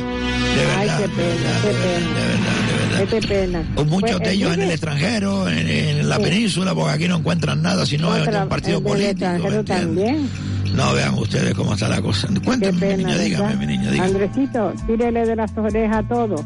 [0.59, 3.07] de Ay, verdad, qué pena, qué pena.
[3.11, 3.63] Qué pena.
[3.77, 6.23] o muchos Pues, de ellos en el extranjero, en, en la Sí.
[6.23, 9.65] península, porque aquí no encuentran nada, sino en un partido político.
[9.65, 10.29] también.
[10.75, 12.29] No vean ustedes cómo está la cosa.
[12.45, 13.59] Cuéntame, Qué mi pena, niña, dígame, ¿verdad?
[13.61, 14.09] mi niña, dígame.
[14.11, 16.45] Andresito, tírele de las orejas a todo.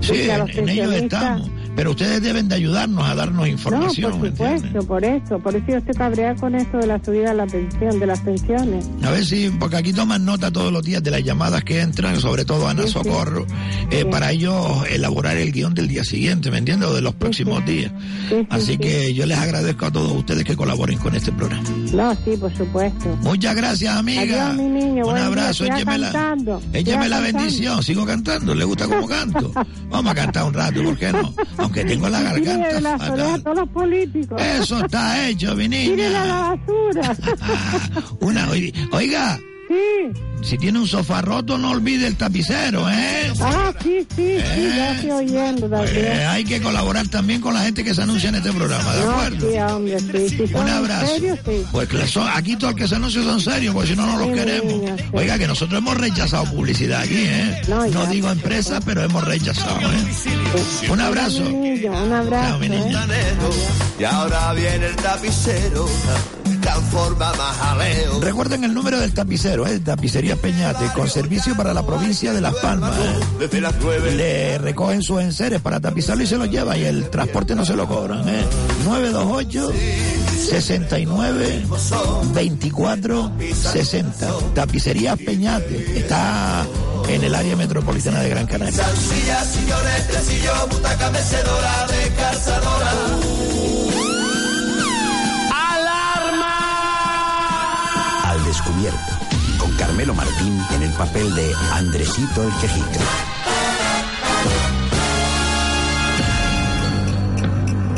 [0.00, 1.50] Sí, en, los en ello pensionistas- estamos.
[1.80, 4.10] Pero ustedes deben de ayudarnos a darnos información.
[4.10, 5.38] no, ¿me por supuesto, por eso.
[5.38, 8.20] Por eso yo estoy cabreada con esto de la subida de la pensión, de las
[8.20, 8.84] pensiones.
[9.02, 12.20] A ver si, porque aquí toman nota todos los días de las llamadas que entran,
[12.20, 12.92] sobre todo Ana Sí, sí.
[12.92, 13.46] Socorro,
[13.90, 14.04] eh, Sí.
[14.10, 14.54] para ellos
[14.90, 16.86] elaborar el guion del día siguiente, ¿me entiendes?
[16.90, 17.90] O de los próximos días.
[18.50, 21.66] Así que yo les agradezco a todos ustedes que colaboren con este programa.
[21.94, 23.16] No, sí, por supuesto.
[23.22, 24.50] Muchas gracias, amiga.
[24.50, 25.06] Adiós, mi niño.
[25.06, 26.60] Un buen abrazo, écheme la, cantando.
[26.74, 27.82] écheme Siga la bendición.
[27.82, 28.54] Sigo cantando.
[28.54, 29.50] ¿Le gusta cómo canto?
[29.88, 31.32] Vamos a cantar un rato, ¿por qué no?
[31.70, 33.12] Aunque tengo la Tírele de garganta las fatal.
[33.20, 34.42] orejas a todos los políticos.
[34.42, 36.06] Eso está hecho, mi niña.
[36.22, 37.16] A la basura.
[38.20, 40.12] Una, oiga, oiga, Sí.
[40.42, 43.32] si tiene un sofá roto, no olvide el tapicero, ¿eh?
[43.40, 46.06] Ah, sí, sí, sí, ya estoy oyendo también.
[46.06, 49.04] Eh, hay que colaborar también con la gente que se anuncia en este programa, ¿de
[49.04, 49.48] No, acuerdo?
[49.52, 50.28] sí, hombre, sí.
[50.38, 51.06] Si son Un en abrazo.
[51.14, 51.64] serio, sí.
[51.70, 54.18] Pues que son- aquí todos los que se anuncian son serios, porque si no, no
[54.18, 54.72] los Sí, queremos.
[54.72, 55.04] niña, sí.
[55.12, 57.62] Oiga, que nosotros hemos rechazado publicidad aquí, ¿eh?
[57.68, 60.88] No, digo empresa, pero hemos rechazado, ¿eh?
[60.90, 61.44] Un abrazo.
[61.48, 62.58] Un abrazo.
[62.58, 63.06] mi niña.
[64.00, 65.86] Y ahora viene el tapicero,
[66.72, 68.20] transforma más jaleo.
[68.20, 69.80] Recuerden el número del tapicero, ¿eh?
[69.80, 72.96] Tapicería Peñate, con servicio para la provincia de Las Palmas.
[72.98, 73.20] ¿eh?
[73.38, 74.14] Desde las nueve.
[74.14, 77.74] Le recogen sus enseres para tapizarlo y se los llevan y el transporte no se
[77.74, 78.28] lo cobran.
[78.28, 78.44] ¿eh?
[78.84, 79.72] 928
[80.48, 81.66] 69
[82.34, 84.28] 24 60.
[84.54, 85.98] Tapicería Peñate.
[85.98, 86.66] Está
[87.08, 88.72] en el área metropolitana de Gran Canaria.
[88.72, 92.10] Salsilla, sillones, tresillo, butaca mecedora de
[98.60, 98.98] descubierto,
[99.58, 103.00] con Carmelo Martín en el papel de Andresito el Quejica.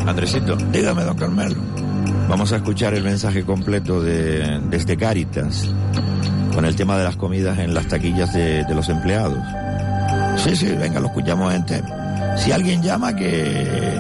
[0.06, 0.56] Andresito.
[0.56, 1.56] Dígame, don Carmelo.
[2.28, 5.68] Vamos a escuchar el mensaje completo de, desde Caritas
[6.54, 9.38] con el tema de las comidas en las taquillas de, de los empleados.
[10.36, 11.86] Sí, sí, venga, lo escuchamos entero.
[12.36, 13.98] Si alguien llama que...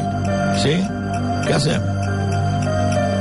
[0.62, 0.82] ¿Sí?
[1.46, 1.88] ¿Qué hacemos?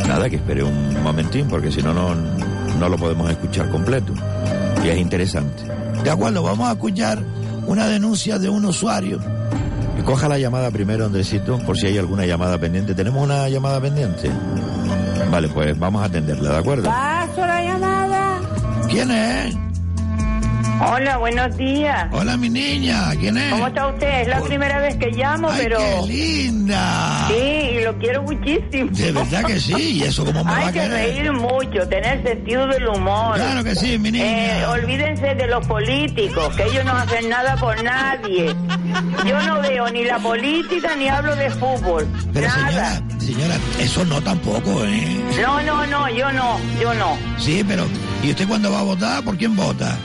[0.07, 2.13] Nada, que espere un momentín porque si no, no,
[2.79, 4.13] no lo podemos escuchar completo.
[4.83, 5.63] Y es interesante.
[6.03, 7.19] De acuerdo, vamos a escuchar
[7.67, 9.19] una denuncia de un usuario.
[9.99, 12.95] Y coja la llamada primero, Andresito, por si hay alguna llamada pendiente.
[12.95, 14.31] ¿Tenemos una llamada pendiente?
[15.29, 16.83] Vale, pues vamos a atenderla, ¿de acuerdo?
[16.83, 18.39] Paso la llamada.
[18.89, 19.70] ¿Quién es?
[20.83, 22.07] Hola, buenos días.
[22.11, 23.11] Hola, mi niña.
[23.19, 23.51] ¿Quién es?
[23.51, 24.21] ¿Cómo está usted?
[24.21, 25.77] Es la primera vez que llamo, Ay, pero...
[25.77, 27.27] qué linda.
[27.27, 28.89] Sí, y lo quiero muchísimo.
[28.91, 29.73] De verdad que sí.
[29.99, 33.35] ¿Y eso cómo me va Hay a que reír mucho, tener sentido del humor.
[33.35, 34.59] Claro que sí, mi niña.
[34.61, 38.55] Eh, olvídense de los políticos, que ellos no hacen nada por nadie.
[39.23, 42.07] Yo no veo ni la política ni hablo de fútbol.
[42.33, 42.95] Pero nada.
[42.95, 45.21] señora, señora, eso no tampoco, ¿eh?
[45.43, 47.17] No, no, no, yo no, yo no.
[47.37, 47.85] Sí, pero
[48.23, 49.95] ¿y usted cuando va a votar, por quién vota?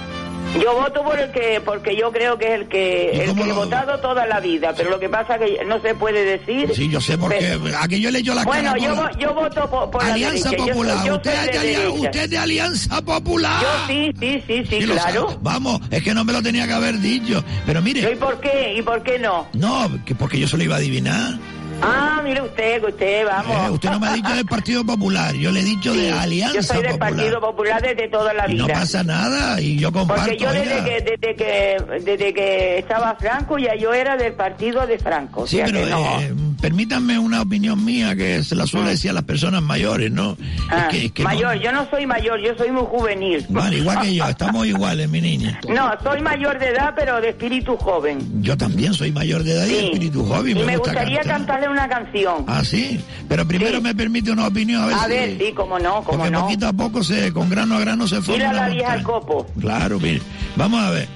[0.63, 3.53] Yo voto por el que, porque yo creo que es el que, el que he
[3.53, 6.73] votado toda la vida, pero lo que pasa es que no se puede decir.
[6.75, 7.59] Sí, yo sé por qué.
[7.63, 8.79] Pero- A que yo le echo la Bueno, cara.
[8.79, 10.57] yo, yo voto por, por Alianza la.
[10.57, 11.07] Yo Popular.
[11.07, 12.01] yo usted, es de de alia- derecha.
[12.01, 13.61] usted es de Alianza Popular.
[13.63, 15.39] Yo sí, sí, sí, sí, claro.
[15.43, 17.45] Vamos, es que no me lo tenía que haber dicho.
[17.67, 18.11] Pero mire.
[18.11, 18.75] ¿Y por qué?
[18.79, 19.47] ¿Y por qué no?
[19.53, 21.35] No, que porque yo se lo iba a adivinar.
[21.83, 23.57] Ah, mire usted, usted, vamos.
[23.57, 26.55] Eh, usted no me ha dicho del Partido Popular, yo le he dicho de Alianza
[26.57, 27.13] Yo soy del Popular.
[27.15, 28.67] Partido Popular desde toda la Y vida.
[28.67, 30.23] no pasa nada, y yo comparto.
[30.25, 34.87] Porque yo desde que, desde que desde que estaba Franco ya yo era del partido
[34.87, 35.43] de Franco.
[35.43, 36.21] o Sí, sea pero que no.
[36.21, 40.37] eh, permítanme una opinión mía que se la suele decir a las personas mayores, ¿no?
[40.71, 43.45] Ah, es que, es que no- mayor, yo no soy mayor, yo soy muy juvenil.
[43.49, 45.61] Vale, igual que yo, estamos iguales, mi niña.
[45.69, 48.19] No, soy mayor de edad, pero de espíritu joven.
[48.43, 50.57] Yo también soy mayor de edad y de espíritu joven.
[50.57, 51.37] Y me gusta gustaría cantar.
[51.39, 52.45] cantarle una canción.
[52.47, 53.01] Ah, sí.
[53.29, 55.09] Pero primero me permite una opinión, a ver A si...
[55.11, 56.43] ver, sí, cómo no, cómo porque no.
[56.43, 59.47] poquito a poco, se, con grano a grano se forma Mira la vieja al copo.
[59.61, 60.21] Claro, mire.
[60.57, 61.09] Vamos a ver.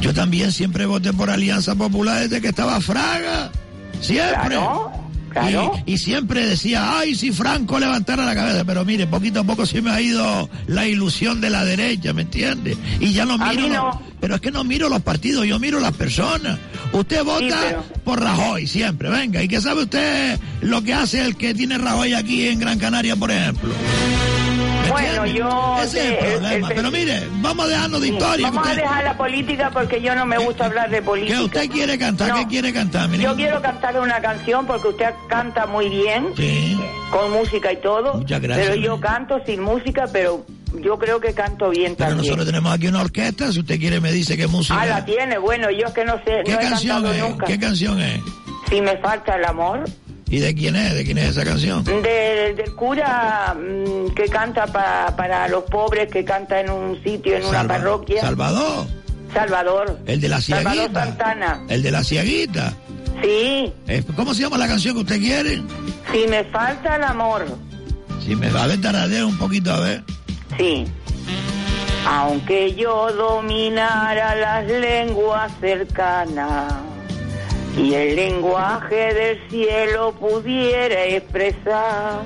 [0.00, 3.50] Yo también siempre voté por Alianza Popular desde que estaba Fraga.
[4.00, 4.48] Siempre.
[4.56, 4.92] Claro,
[5.30, 5.72] claro.
[5.86, 8.64] Y, y siempre decía, ay, si Franco levantara la cabeza.
[8.64, 12.22] Pero mire, poquito a poco se me ha ido la ilusión de la derecha, ¿me
[12.22, 12.76] entiende?
[13.00, 13.50] Y ya no miro.
[13.62, 13.86] mí no.
[13.86, 16.58] los- pero es que no miro los partidos, yo miro las personas.
[16.92, 19.42] Usted vota pero- por Rajoy siempre, venga.
[19.42, 23.14] ¿Y qué sabe usted lo que hace el que tiene Rajoy aquí en Gran Canaria,
[23.14, 23.70] por ejemplo?
[24.88, 25.76] ¿Me Bueno, yo...
[25.82, 26.68] Ese es el problema.
[26.68, 28.46] el- Pero mire, vamos a dejarnos de historia.
[28.48, 31.36] Vamos que a usted- dejar la política porque yo no me gusta hablar de política.
[31.38, 32.28] ¿Qué usted quiere cantar?
[32.30, 32.36] No.
[32.36, 36.78] ¿Qué quiere cantar, mi Yo quiero cantarle una canción porque usted canta muy bien, Sí.
[37.10, 38.14] con música y todo.
[38.14, 40.44] Muchas gracias, Pero yo canto sin música, pero
[40.82, 42.18] yo creo que canto bien Pero también.
[42.26, 44.80] nosotros tenemos aquí una orquesta, si usted quiere me dice qué música.
[44.80, 47.20] Ah, la tiene, bueno, yo es que no sé, ¿Qué no he canción cantado es?
[47.22, 47.46] nunca.
[47.46, 48.20] ¿Qué canción es?
[48.68, 49.84] Si me falta el amor.
[50.30, 50.94] ¿Y de quién es?
[50.94, 51.84] ¿De quién es esa canción?
[51.84, 52.02] Del,
[52.56, 57.44] del cura mm, que canta pa- para los pobres, que canta en un sitio, en
[57.46, 58.20] una parroquia.
[58.20, 58.86] Salvador,
[59.32, 59.98] Salvador.
[60.06, 61.04] el de la Salvador ciaguita.
[61.04, 61.64] Santana.
[61.68, 62.74] El de la ciaguita.
[63.22, 65.62] Sí, Eh, ¿Cómo se llama la canción que usted quiere?
[66.12, 67.46] si me falta el amor.
[68.24, 68.66] Si me va a
[69.06, 70.04] ver un poquito, a ver.
[70.58, 70.84] Sí.
[72.06, 76.72] Aunque yo dominara las lenguas cercanas
[77.76, 82.22] y el lenguaje del cielo pudiera expresar,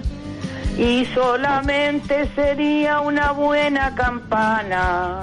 [0.78, 5.20] y solamente sería una buena campana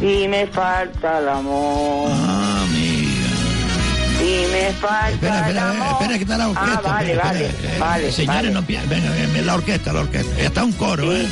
[0.00, 2.10] si me falta el amor.
[2.12, 2.48] Ah,
[4.18, 5.86] Si me falta Espera, el espera, amor.
[5.92, 6.72] espera, que está la orquesta.
[6.74, 8.12] Ah, vale, espera, vale, espera, eh, vale.
[8.12, 8.50] Señores, vale.
[8.50, 10.40] no pi- venga, venga, la orquesta, la orquesta.
[10.40, 11.26] Está un coro, ¿eh?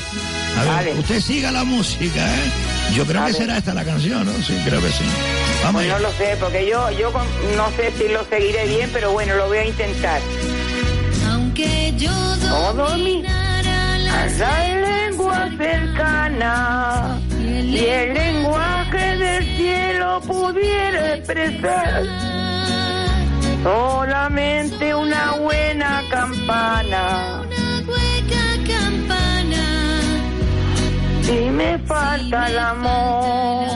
[0.56, 0.92] A ver, Vale.
[1.00, 2.50] usted siga la música, ¿eh?
[2.94, 3.32] Yo creo Vale.
[3.32, 4.32] que será esta la canción, ¿no?
[4.42, 5.04] Sí, creo que sí.
[5.62, 8.90] Vamos Pues no lo sé, porque yo, yo con- no sé si lo seguiré bien,
[8.92, 10.20] pero bueno, lo voy a intentar.
[11.30, 12.10] Aunque yo
[12.74, 22.02] dominara las La lengua cercana y el lenguaje del cielo pudiera expresar
[23.62, 27.42] solamente una buena campana.
[31.30, 33.68] Si me falta el amor,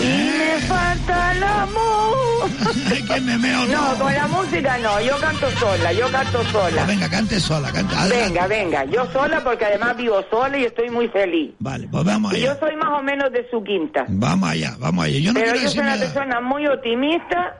[0.00, 2.12] si me falta el amor.
[3.22, 6.84] Me meo, No, con la música no, yo canto sola, yo canto sola.
[6.86, 7.94] Venga, cante sola, cante.
[7.94, 8.24] adelante.
[8.32, 11.52] Venga, venga, yo sola porque además vivo sola y estoy muy feliz.
[11.58, 12.60] Vale, pues vamos Y yo allá.
[12.60, 14.06] soy más o menos de su quinta.
[14.08, 15.18] Vamos allá, vamos allá.
[15.18, 17.54] Yo no Pero quiero yo soy una persona muy optimista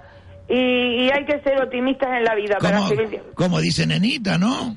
[0.49, 0.55] y,
[1.05, 3.23] y hay que ser optimistas en la vida para Como, seguir.
[3.35, 4.77] como dice Nenita, ¿no?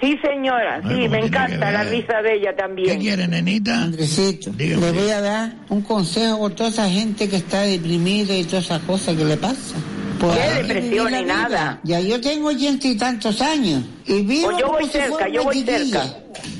[0.00, 3.00] Sí, señora, Ay, sí, ¿cómo me encanta la risa de ella ¿Qué también.
[3.00, 3.82] quiere, Nenita?
[3.82, 4.92] Andresito, Dígame.
[4.92, 8.66] le voy a dar un consejo por toda esa gente que está deprimida y todas
[8.66, 9.74] esas cosas que le pasa.
[10.20, 11.80] Pues ¿Qué depresión ni nada?
[11.82, 15.44] Ya yo tengo ochenta y tantos años y vivo Pues yo como voy cerca, yo
[15.44, 16.04] voy cerca.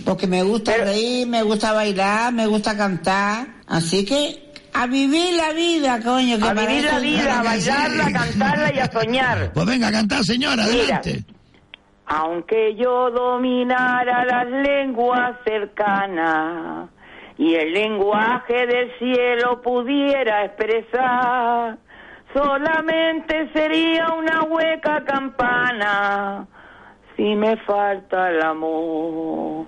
[0.04, 3.46] Porque me gusta reír, me gusta bailar, me gusta cantar.
[3.66, 6.38] Así que a vivir la vida, coño.
[6.38, 9.52] Que A vivir la vida, a bailarla, a cantarla y a soñar.
[9.52, 10.82] Pues venga, a cantar, señora, Mira.
[11.00, 11.24] adelante.
[12.06, 16.88] Aunque yo dominara las lenguas cercanas
[17.36, 21.78] y el lenguaje del cielo pudiera expresar,
[22.32, 26.46] solamente sería una hueca campana
[27.16, 29.66] si me falta el amor.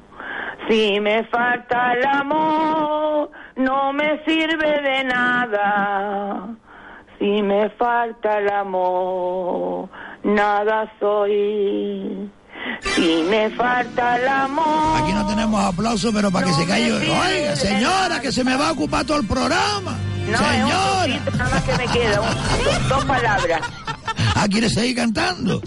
[0.69, 6.49] Si me falta el amor, no me sirve de nada.
[7.19, 9.89] Si me falta el amor,
[10.23, 12.31] nada soy.
[12.95, 15.03] Si me falta el amor.
[15.03, 16.93] Aquí no tenemos aplausos, pero para que se calle.
[16.93, 19.97] Oiga, señora, que se me va a ocupar todo el programa.
[20.29, 21.07] No, es un señora.
[21.37, 23.61] nada más que me queda, un- dos palabras.
[24.41, 25.61] Ah, ¿quiere seguir cantando?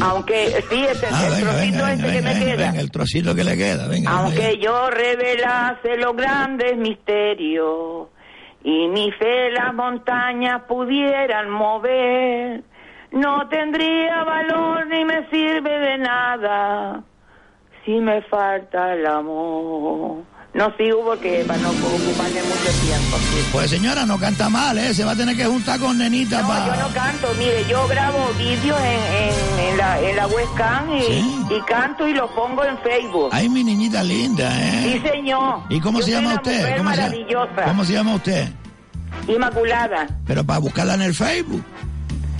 [0.00, 2.56] Aunque, sí, es el, Ah, el venga, trocito venga, este venga, que me queda.
[2.66, 4.10] venga, el trocito que le queda, venga.
[4.10, 8.08] Aunque yo revelase los grandes misterios
[8.64, 12.62] y mi fe las montañas pudieran mover,
[13.12, 17.04] no tendría valor ni me sirve de nada
[17.84, 20.24] si me falta el amor.
[20.54, 23.16] No sigo porque para no ocuparme mucho tiempo.
[23.50, 24.94] Pues señora, no canta mal, ¿eh?
[24.94, 26.66] Se va a tener que juntar con nenita No, para...
[26.76, 31.54] yo no canto, mire, yo grabo vídeos en, en, en la, en la webcam y,
[31.56, 33.30] y canto y los pongo en Facebook.
[33.32, 34.92] Ay, mi niñita linda, ¿eh?
[35.02, 35.58] Sí, señor.
[35.70, 36.76] ¿Y cómo Yo se llama usted?
[36.76, 37.62] ¿Cómo se, maravillosa.
[37.64, 38.48] ¿Cómo se llama usted?
[39.26, 40.06] Inmaculada.
[40.24, 41.64] Pero para buscarla en el Facebook.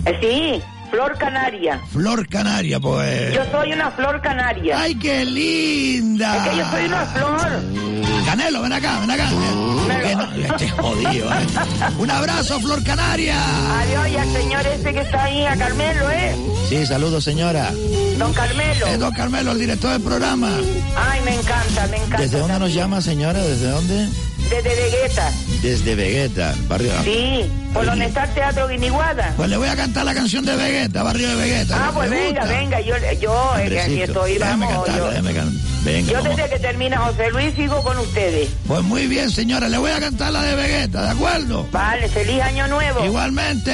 [0.07, 0.62] Eh, sí,
[0.95, 1.80] Flor Canaria.
[1.90, 3.34] Flor Canaria, pues...
[3.34, 4.80] Yo soy una flor canaria.
[4.80, 6.36] ¡Ay, qué linda!
[6.36, 8.24] Es que yo soy una flor.
[8.24, 9.28] Canelo, ven acá, ven acá.
[10.36, 11.47] Este jodido, ¿eh?
[11.99, 13.36] Un abrazo, Flor Canaria.
[13.80, 16.36] Adiós, y al señor ese que está ahí, a Carmelo, ¿eh?
[16.68, 17.72] Sí, saludos, señora.
[18.16, 18.86] Don Carmelo.
[18.86, 20.51] Es don Carmelo, el director del programa.
[20.97, 22.18] Ay, me encanta, me encanta.
[22.18, 23.42] ¿Desde dónde nos llama, señora?
[23.42, 24.09] ¿Desde dónde?
[24.51, 25.32] Desde Vegeta.
[25.62, 26.92] Desde Vegeta, barrio.
[27.03, 29.32] Sí, por donde está el Teatro Guiniguada.
[29.36, 31.76] Pues le voy a cantar la canción de Vegeta, barrio de Vegeta.
[31.88, 32.55] Ah, pues ¿Le venga, gusta?
[32.59, 34.84] venga, yo, yo eh, aquí estoy, déjame vamos.
[34.86, 36.36] cantarla, Yo, can- Venga, yo vamos.
[36.36, 38.49] desde que termina José Luis sigo con ustedes.
[38.66, 41.66] Pues muy bien, señora, le voy a cantar la de Vegeta, ¿de acuerdo?
[41.72, 43.05] Vale, feliz año nuevo.
[43.05, 43.72] Igualmente.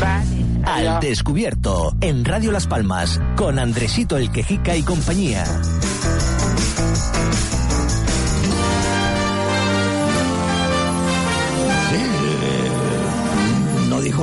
[0.00, 0.42] Vale.
[0.64, 5.44] Al descubierto, en Radio Las Palmas, con Andresito el Quejica y compañía.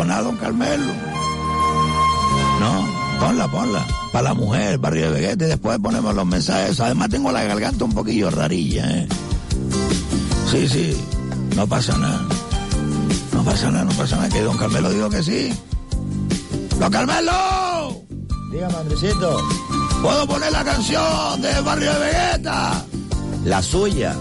[0.07, 0.93] Nada don Carmelo.
[2.59, 2.87] No,
[3.19, 3.87] ponla, ponla.
[4.11, 6.79] Para la mujer, barrio de Vegeta, y después ponemos los mensajes.
[6.79, 9.07] Además tengo la garganta un poquillo rarilla, ¿eh?
[10.49, 10.97] Sí, sí,
[11.55, 12.21] no pasa nada.
[13.33, 14.29] No pasa nada, no pasa nada.
[14.29, 15.53] Que don Carmelo dijo que sí.
[16.79, 18.03] ¡Don Carmelo!
[18.51, 19.41] Dígame, Andresito.
[20.01, 22.85] ¿Puedo poner la canción de Barrio de Vegeta?
[23.45, 24.15] La suya.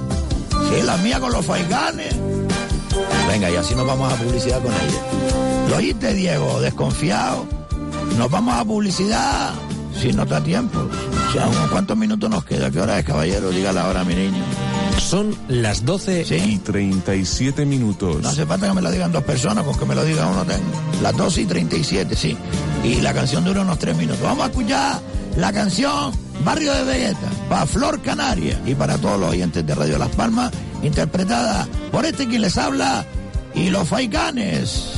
[0.51, 2.15] Sí, la mía con los faiganes.
[3.29, 5.48] Venga, y así nos vamos a publicidad con ella.
[5.69, 6.61] ¿Lo oíste, Diego?
[6.61, 7.47] Desconfiado.
[8.17, 9.53] Nos vamos a publicidad
[10.01, 10.79] si no está tiempo.
[10.79, 12.71] O sea, ¿unos ¿cuántos minutos nos queda?
[12.71, 13.51] ¿Qué hora es, caballero?
[13.51, 14.43] Diga la hora, mi niño.
[14.99, 18.23] Son las 12 y 37 minutos.
[18.23, 20.45] No hace falta que me lo digan dos personas, con que me lo diga uno
[20.45, 20.65] tengo.
[21.03, 22.37] Las 12 y 37, sí.
[22.85, 24.23] Y la canción dura unos tres minutos.
[24.23, 25.01] Vamos a escuchar
[25.37, 26.13] la canción
[26.45, 30.53] Barrio de Vegeta, para Flor Canaria y para todos los oyentes de Radio Las Palmas,
[30.83, 33.05] interpretada por este quien les habla
[33.59, 34.93] y los faicanes.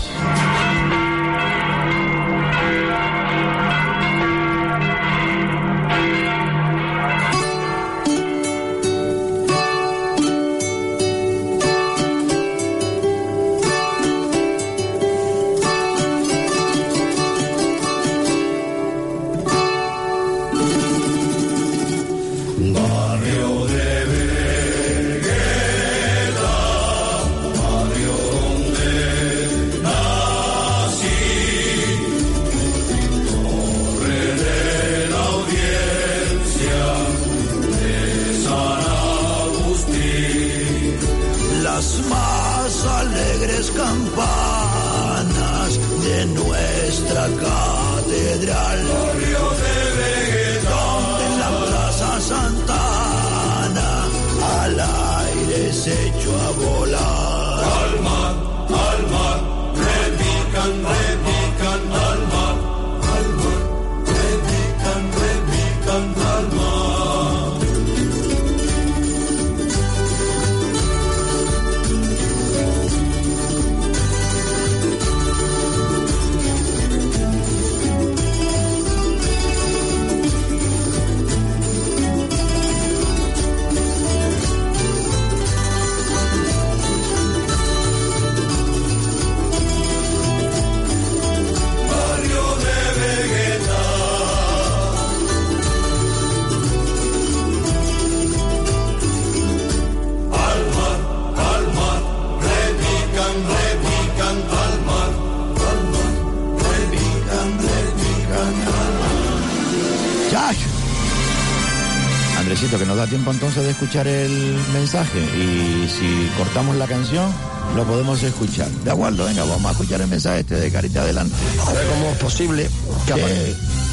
[113.20, 117.30] Tiempo entonces de escuchar el mensaje y si cortamos la canción,
[117.76, 118.68] lo podemos escuchar.
[118.82, 121.34] De acuerdo, venga, vamos a escuchar el mensaje este de Carita Adelante.
[121.66, 122.70] A ver cómo es posible
[123.06, 123.20] que Que-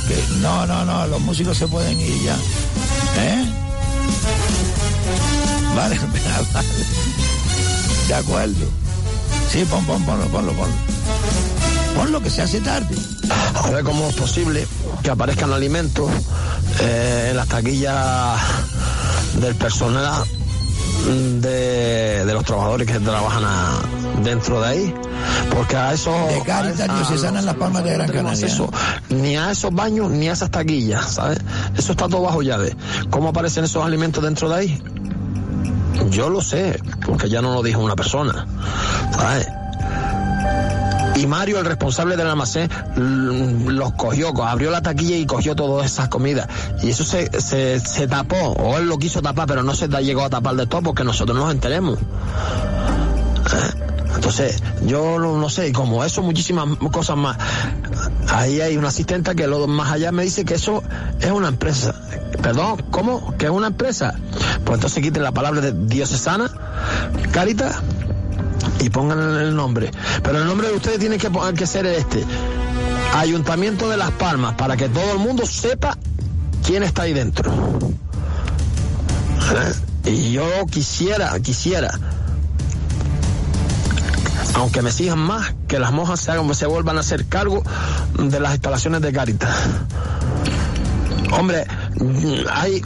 [0.08, 2.36] que- no, no, no, los músicos se pueden ir ya.
[3.22, 3.46] ¿Eh?
[5.76, 6.00] Vale,
[6.54, 6.68] vale.
[8.08, 8.66] De acuerdo.
[9.52, 10.76] Sí, pon, pon, ponlo, ponlo, ponlo.
[11.98, 12.96] Ponlo que se hace tarde.
[13.56, 14.66] A ver cómo es posible
[15.04, 16.10] que aparezcan alimentos
[16.80, 18.40] eh, en las taquillas
[19.40, 23.80] del personal mm, de, de los trabajadores que trabajan a-
[24.24, 24.96] dentro de ahí.
[25.54, 26.14] Porque a esos...
[26.30, 26.44] De
[27.46, 28.32] Las Palmas de Gran Canaria.
[28.32, 28.70] acceso
[29.10, 31.40] ni a esos baños ni a esas taquillas, ¿sabes?
[31.78, 32.76] Eso está todo bajo llave.
[33.10, 34.82] ¿Cómo aparecen esos alimentos dentro de ahí?
[36.10, 38.46] Yo lo sé, porque ya no lo dijo una persona,
[39.12, 39.48] ¿sabes?
[41.18, 45.86] Y Mario, el responsable del almacén, los cogió, co- abrió la taquilla y cogió todas
[45.92, 46.48] esas comidas.
[46.84, 50.24] Y eso se, se, se tapó, o él lo quiso tapar, pero no se llegó
[50.24, 51.98] a tapar de todo porque nosotros nos enteremos.
[52.00, 53.84] ¿Eh?
[54.16, 57.38] Entonces, yo no, no sé, como eso, muchísimas cosas más.
[58.30, 60.84] Ahí hay una asistente que lo más allá me dice que eso
[61.20, 61.94] es una empresa.
[62.42, 63.36] Perdón, ¿cómo?
[63.38, 64.16] ¿Que es una empresa?
[64.66, 66.50] Pues entonces quiten la palabra de diocesana,
[67.32, 67.76] Caritas,
[68.80, 69.92] y pongan el nombre.
[70.24, 72.24] Pero el nombre de ustedes tiene que, poner- que ser este.
[73.16, 75.98] Ayuntamiento de Las Palmas, para que todo el mundo sepa
[76.66, 77.52] quién está ahí dentro.
[80.06, 81.92] Y yo quisiera, quisiera,
[84.56, 87.62] aunque me exijan más, que las monjas se, hagan, se vuelvan a hacer cargo
[88.18, 89.54] de las instalaciones de Caritas.
[91.38, 91.68] Hombre,
[92.52, 92.82] hay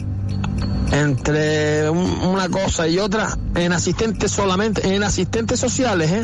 [0.92, 6.22] entre un- una cosa y otra en asistentes solamente, en asistentes sociales, ¿eh?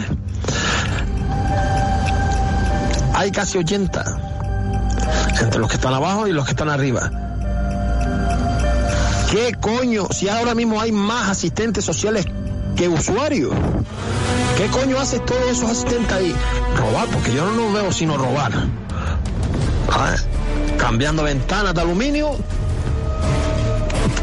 [3.15, 4.05] Hay casi 80
[5.41, 7.11] entre los que están abajo y los que están arriba.
[9.31, 10.07] ¿Qué coño?
[10.11, 12.27] Si ahora mismo hay más asistentes sociales
[12.77, 13.53] que usuarios.
[14.57, 16.35] ¿Qué coño hace todos esos asistentes ahí?
[16.77, 18.53] Robar, porque yo no los veo sino robar.
[19.91, 20.15] Ah,
[20.79, 22.37] Cambiando ventanas de aluminio,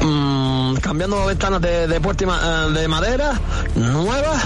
[0.05, 3.39] mm, cambiando ventanas de, de puerta eh, de madera
[3.75, 4.43] nuevas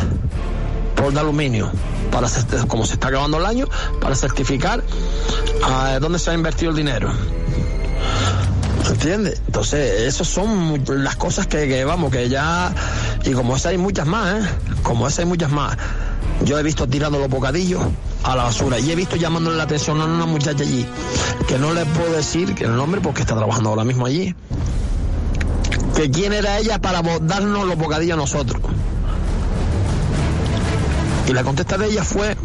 [0.95, 1.72] por de aluminio.
[2.12, 2.28] Para
[2.68, 3.68] como se está acabando el año,
[4.01, 4.84] para certificar
[5.64, 7.12] ah, dónde se ha invertido el dinero.
[8.89, 9.41] ¿Entiendes?
[9.45, 12.74] Entonces, esas son las cosas que, que, vamos, que ya.
[13.24, 14.49] Y como esas hay muchas más, ¿eh?
[14.82, 15.78] Como esas hay muchas más.
[16.43, 17.84] Yo he visto tirando los bocadillos
[18.24, 20.86] a la basura y he visto llamándole la atención a una muchacha allí,
[21.47, 24.36] que no le puedo decir que el nombre porque está trabajando ahora mismo allí.
[26.00, 28.62] Que quién era ella para darnos los bocadillos a nosotros.
[31.28, 32.38] Y la contesta de ella fue,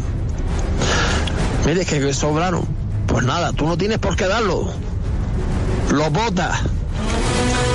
[1.65, 2.67] mire, que sobraron.
[3.07, 4.73] Pues nada, tú no tienes por qué darlo.
[5.89, 6.63] Los botas.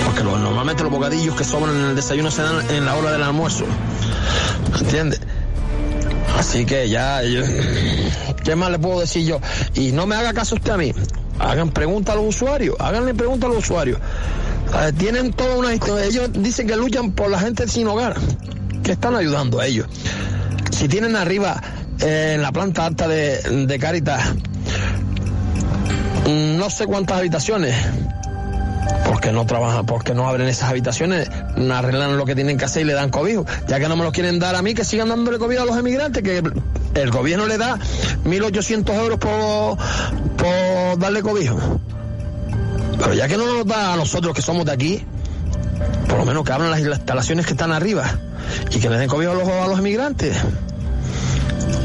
[0.05, 3.23] Porque normalmente los bocadillos que sobran en el desayuno se dan en la hora del
[3.23, 3.65] almuerzo.
[4.83, 5.23] ¿Entiendes?
[6.39, 7.23] Así que ya,
[8.45, 9.41] ¿qué más le puedo decir yo?
[9.73, 10.93] Y no me haga caso usted a mí.
[11.39, 13.99] Hagan preguntas a los usuarios, háganle preguntas a los usuarios.
[14.75, 16.05] Eh, tienen toda una historia.
[16.05, 18.15] Ellos dicen que luchan por la gente sin hogar,
[18.83, 19.87] que están ayudando a ellos.
[20.71, 21.61] Si tienen arriba,
[22.01, 24.35] eh, en la planta alta de, de Caritas,
[26.27, 27.75] mm, no sé cuántas habitaciones,
[29.07, 32.85] porque no trabajan, porque no abren esas habitaciones, arreglan lo que tienen que hacer y
[32.87, 33.45] le dan cobijo.
[33.67, 35.77] Ya que no me lo quieren dar a mí, que sigan dándole cobijo a los
[35.77, 36.43] emigrantes, que
[36.95, 37.77] el gobierno le da
[38.25, 39.77] 1.800 euros por,
[40.37, 41.81] por darle cobijo.
[43.01, 45.05] Pero ya que no nos da a nosotros que somos de aquí,
[46.09, 48.05] por lo menos que abran las instalaciones que están arriba
[48.71, 50.37] y que le den cobijo a los, emigrantes.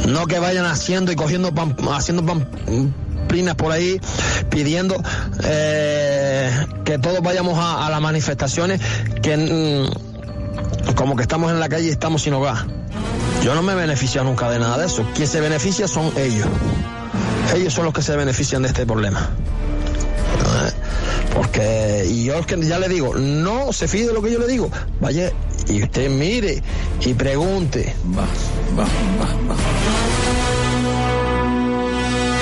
[0.07, 3.99] No que vayan haciendo y cogiendo pam- haciendo pamplinas por ahí
[4.49, 4.95] pidiendo
[5.43, 6.51] eh,
[6.83, 8.79] que todos vayamos a, a las manifestaciones
[9.21, 12.65] que mm, como que estamos en la calle y estamos sin hogar.
[13.43, 15.05] Yo no me beneficio nunca de nada de eso.
[15.15, 16.47] Quien se beneficia son ellos.
[17.55, 19.29] Ellos son los que se benefician de este problema.
[20.55, 20.71] ¿Eh?
[21.33, 24.69] Porque, y yo ya le digo, no se fíe de lo que yo le digo.
[25.01, 25.31] Vaya
[25.67, 26.61] y usted mire
[27.01, 27.93] y pregunte.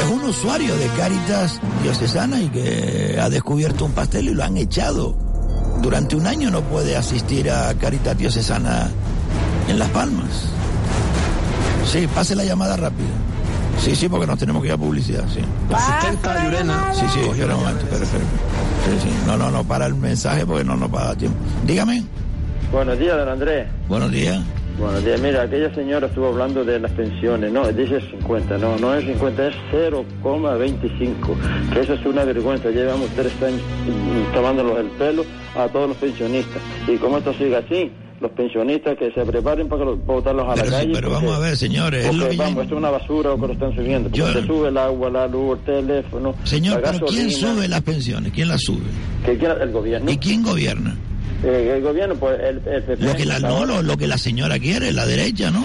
[0.03, 4.57] Es un usuario de Cáritas Diocesana y que ha descubierto un pastel y lo han
[4.57, 5.15] echado.
[5.81, 8.89] Durante un año no puede asistir a Cáritas Diocesana
[9.67, 10.49] en Las Palmas.
[11.91, 13.32] Sí, pase la llamada rápida.
[13.79, 15.41] Sí, sí, porque nos tenemos que ir a publicidad, sí.
[15.69, 16.93] La asistenta Llurena.
[16.93, 18.23] Sí, sí, espera un momento, espera, espera.
[18.85, 19.15] Sí, sí.
[19.27, 21.37] No, no, no para el mensaje porque no nos va a dar tiempo.
[21.65, 22.03] Dígame.
[22.71, 23.67] Buenos días, don Andrés.
[23.89, 24.41] Buenos días.
[24.79, 28.95] Bueno, di- mira, aquella señora estuvo hablando de las pensiones, no, dice 50, no, no
[28.95, 31.15] es 50, es 0,25,
[31.71, 33.61] que eso es una vergüenza, llevamos tres años
[34.33, 37.91] tomándolos el pelo a todos los pensionistas, y como esto sigue así,
[38.23, 40.91] los pensionistas que se preparen para, botarlos a Pero la calle.
[40.93, 43.47] pero porque- vamos a ver, señores, es Porque, vamos, esto es una basura lo que
[43.47, 47.05] lo están subiendo, porque se sube el agua, la luz, el teléfono, Señor, la pero
[47.05, 48.31] ¿quién sube las pensiones?
[48.33, 48.79] ¿Quién las sube?
[49.25, 50.09] que el gobierno.
[50.11, 50.95] ¿Y quién gobierna?
[51.43, 53.03] Eh, el gobierno, pues el, el PP.
[53.03, 55.59] Lo que la, no, lo, lo que la señora quiere, la derecha, ¿no?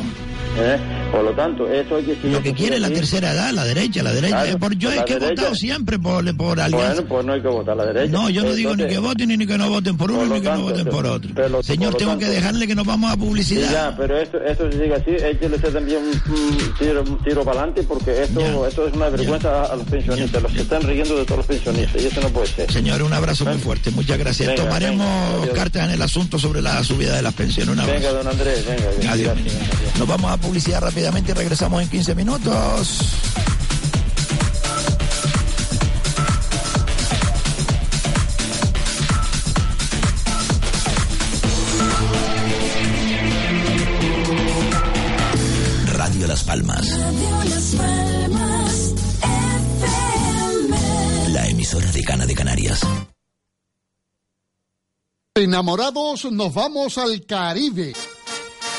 [0.61, 0.76] ¿eh?
[1.11, 3.64] Por lo tanto, eso hay que seguir Lo que quiere es la tercera edad, la
[3.64, 4.42] derecha, la derecha.
[4.42, 5.42] Claro, por, yo es que he derecha.
[5.42, 6.86] votado siempre por, por alianza.
[6.94, 8.12] Bueno, pues no hay que votar la derecha.
[8.12, 10.40] No, yo no digo ni que voten ni que no voten por uno por ni
[10.42, 11.30] que no voten por otro.
[11.34, 13.70] pero- Señor, por tengo tanto- que dejarle que nos vamos a publicidad.
[13.72, 17.59] ya, pero esto, esto si sigue así, échale usted también un, tiro, un tiro para
[17.61, 21.16] adelante porque esto, esto es una vergüenza a, a los pensionistas, los que están riendo
[21.16, 22.70] de todos los pensionistas y eso no puede ser.
[22.70, 24.48] Señor, un abrazo muy fuerte, muchas gracias.
[24.48, 27.72] Venga, Tomaremos venga, cartas en el asunto sobre la subida de las pensiones.
[27.72, 27.98] Un abrazo.
[28.00, 29.12] Venga, don Andrés, venga.
[29.12, 29.32] Adiós.
[29.34, 29.98] gracias.
[29.98, 33.12] Nos vamos a publicidad rápidamente y regresamos en 15 minutos.
[45.86, 46.88] Radio Las Palmas,
[51.28, 52.80] la emisora de Cana de Canarias.
[55.36, 57.92] Enamorados, nos vamos al Caribe.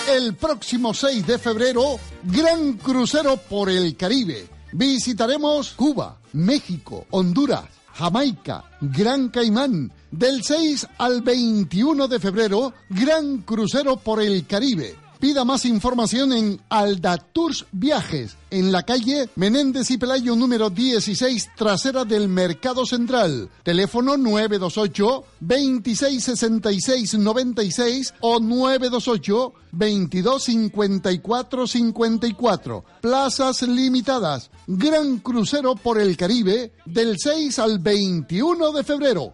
[0.08, 4.48] El próximo 6 de febrero, gran crucero por el Caribe.
[4.72, 9.92] Visitaremos Cuba, México, Honduras, Jamaica, Gran Caimán.
[10.12, 14.96] Del 6 al 21 de febrero, gran crucero por el Caribe.
[15.20, 21.50] Pida más información en Alda Tours Viajes, en la calle Menéndez y Pelayo número 16,
[21.58, 23.50] trasera del Mercado Central.
[23.64, 32.86] Teléfono 928 2666 96 o 928 2254 54.
[33.02, 34.50] Plazas limitadas.
[34.68, 39.34] Gran crucero por el Caribe del 6 al 21 de febrero.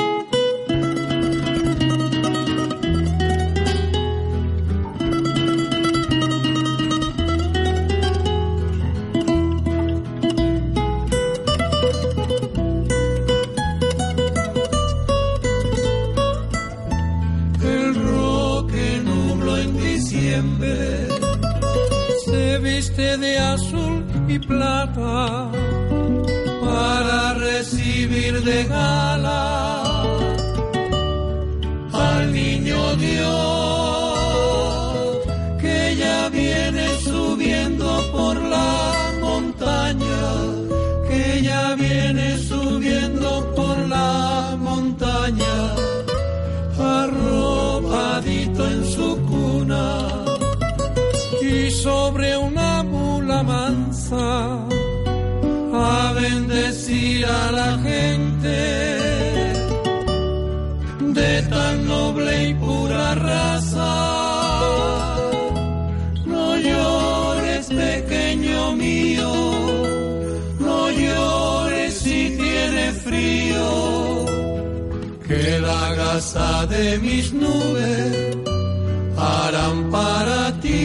[23.01, 25.49] De azul y plata
[26.63, 29.80] para recibir de gala
[54.13, 58.59] a bendecir a la gente
[60.99, 63.93] de tan noble y pura raza.
[66.25, 69.31] No llores, pequeño mío,
[70.59, 74.25] no llores si tiene frío
[75.27, 78.37] que la gasa de mis nubes
[79.17, 80.80] harán para ti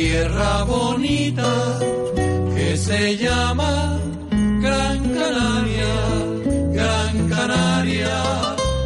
[0.00, 1.52] tierra bonita
[2.54, 4.00] que se llama
[4.64, 5.94] Gran Canaria,
[6.78, 8.16] Gran Canaria,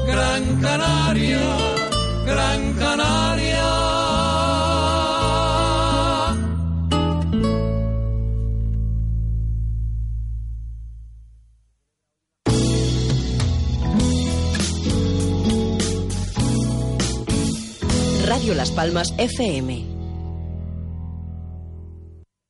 [0.09, 1.45] Gran Canaria,
[2.27, 3.65] Gran Canaria.
[18.27, 19.94] Radio Las Palmas FM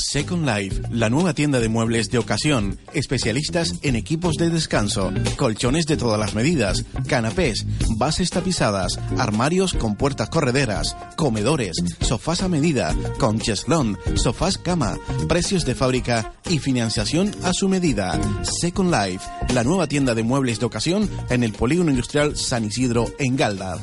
[0.00, 5.86] Second Life, la nueva tienda de muebles de ocasión, especialistas en equipos de descanso, colchones
[5.86, 12.94] de todas las medidas, canapés, bases tapizadas, armarios con puertas correderas, comedores, sofás a medida,
[13.18, 14.98] con cheslón, sofás cama,
[15.28, 18.18] precios de fábrica y financiación a su medida.
[18.42, 23.06] Second Life, la nueva tienda de muebles de ocasión en el Polígono Industrial San Isidro
[23.18, 23.78] en Galda.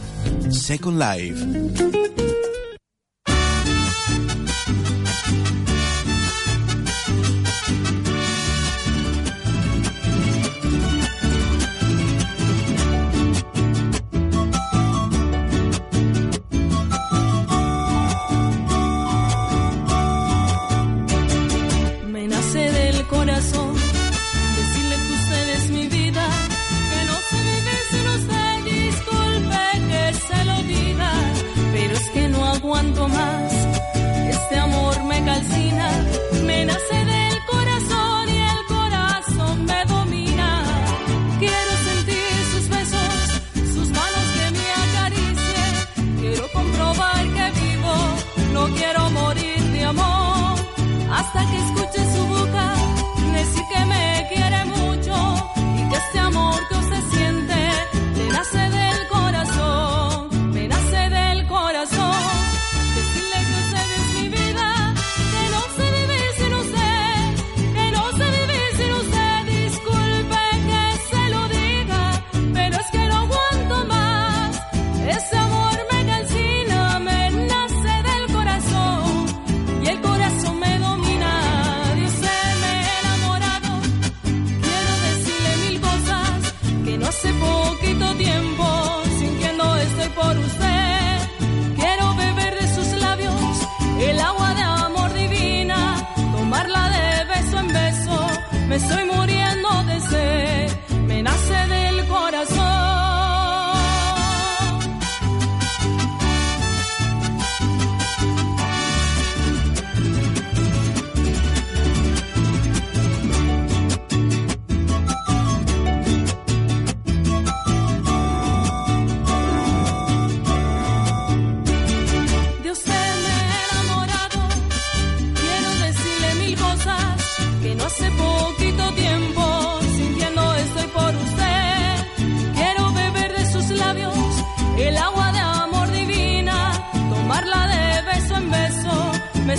[0.49, 2.56] Second Life.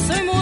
[0.09, 0.38] Me estoy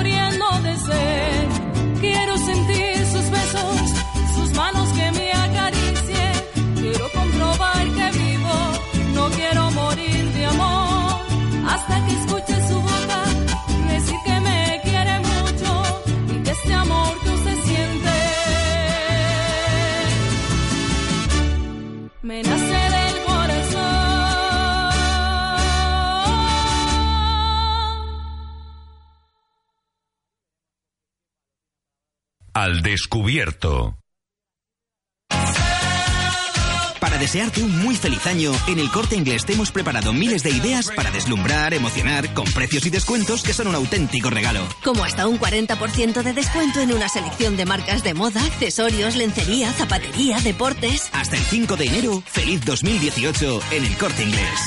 [32.97, 33.99] descubierto.
[36.99, 40.49] Para desearte un muy feliz año, en el Corte Inglés te hemos preparado miles de
[40.49, 44.67] ideas para deslumbrar, emocionar, con precios y descuentos que son un auténtico regalo.
[44.83, 49.71] Como hasta un 40% de descuento en una selección de marcas de moda, accesorios, lencería,
[49.75, 51.11] zapatería, deportes.
[51.13, 54.61] Hasta el 5 de enero, feliz 2018 en el Corte Inglés.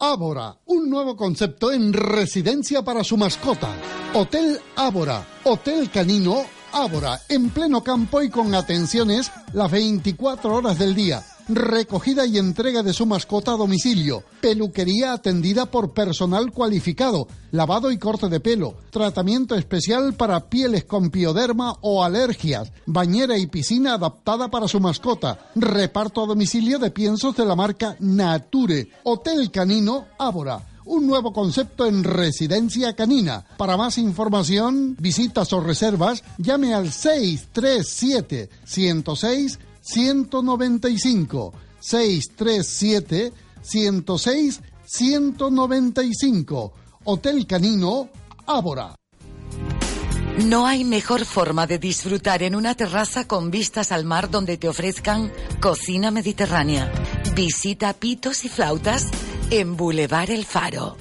[0.00, 3.68] Ábora, un nuevo concepto en residencia para su mascota.
[4.14, 10.94] Hotel Ábora, Hotel Canino Ábora, en pleno campo y con atenciones las 24 horas del
[10.94, 11.24] día.
[11.48, 14.22] Recogida y entrega de su mascota a domicilio.
[14.42, 17.26] Peluquería atendida por personal cualificado.
[17.52, 18.74] Lavado y corte de pelo.
[18.90, 22.70] Tratamiento especial para pieles con pioderma o alergias.
[22.84, 25.38] Bañera y piscina adaptada para su mascota.
[25.54, 28.90] Reparto a domicilio de piensos de la marca Nature.
[29.04, 33.44] Hotel Canino Ábora un nuevo concepto en residencia canina.
[33.58, 39.58] Para más información, visitas o reservas, llame al 637 106
[39.88, 43.32] 195 637
[43.62, 46.72] 106 195
[47.04, 48.10] Hotel Canino
[48.46, 48.94] Ábora.
[50.44, 54.68] No hay mejor forma de disfrutar en una terraza con vistas al mar donde te
[54.68, 56.92] ofrezcan cocina mediterránea.
[57.34, 59.08] Visita Pitos y Flautas
[59.50, 60.96] en Boulevard El Faro.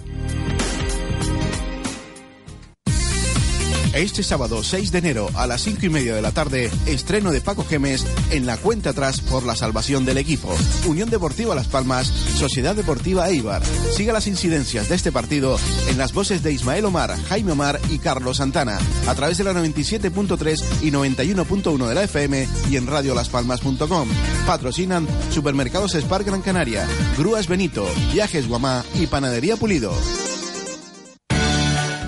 [3.97, 7.41] Este sábado 6 de enero a las 5 y media de la tarde, estreno de
[7.41, 10.55] Paco Gemes en la cuenta atrás por la salvación del equipo.
[10.85, 13.63] Unión Deportiva Las Palmas, Sociedad Deportiva Eibar.
[13.65, 15.57] Siga las incidencias de este partido
[15.89, 18.77] en las voces de Ismael Omar, Jaime Omar y Carlos Santana,
[19.07, 24.09] a través de la 97.3 y 91.1 de la FM y en radiolaspalmas.com.
[24.45, 26.85] Patrocinan Supermercados Spar Gran Canaria,
[27.17, 29.91] Grúas Benito, Viajes Guamá y Panadería Pulido.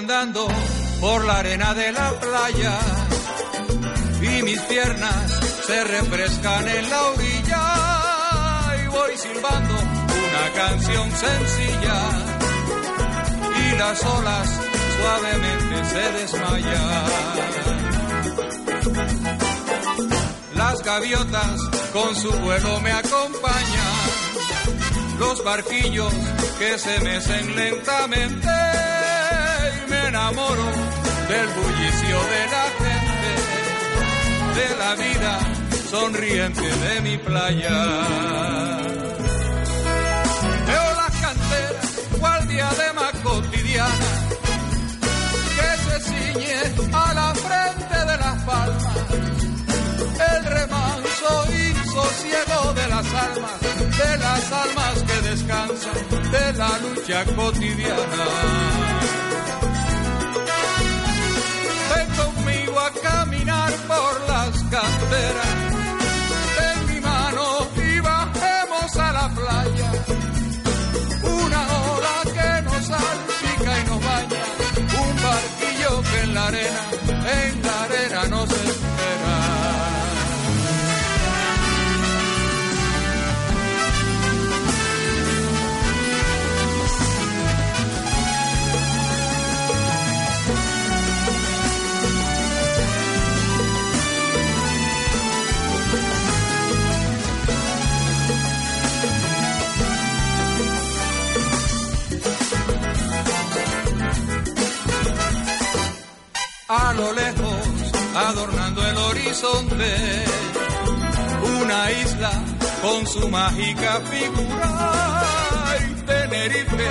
[0.00, 0.48] Andando
[0.98, 2.78] por la arena de la playa
[4.22, 5.30] y mis piernas
[5.66, 7.64] se refrescan en la orilla
[8.82, 12.00] y voy silbando una canción sencilla
[13.62, 14.48] y las olas
[14.96, 17.04] suavemente se desmayan.
[20.54, 21.60] Las gaviotas
[21.92, 24.08] con su vuelo me acompañan,
[25.18, 26.14] los barquillos
[26.58, 28.69] que se mecen lentamente
[30.10, 30.66] enamoro
[31.28, 33.32] del bullicio de la gente,
[34.58, 35.34] de la vida
[35.88, 37.78] sonriente de mi playa.
[40.66, 41.86] Veo las canteras,
[42.18, 44.10] cual diadema cotidiana,
[45.56, 46.60] que se ciñe
[46.92, 48.96] a la frente de las palmas,
[50.32, 53.60] el remanso y sosiego de las almas,
[54.02, 55.98] de las almas que descansan
[56.32, 59.19] de la lucha cotidiana.
[63.02, 65.49] Caminar por las canteras,
[106.70, 107.66] a lo lejos,
[108.14, 110.24] adornando el horizonte,
[111.60, 112.30] una isla
[112.80, 115.24] con su mágica figura.
[115.80, 116.90] Y Tenerife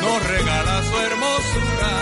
[0.00, 1.92] nos regala su hermosura,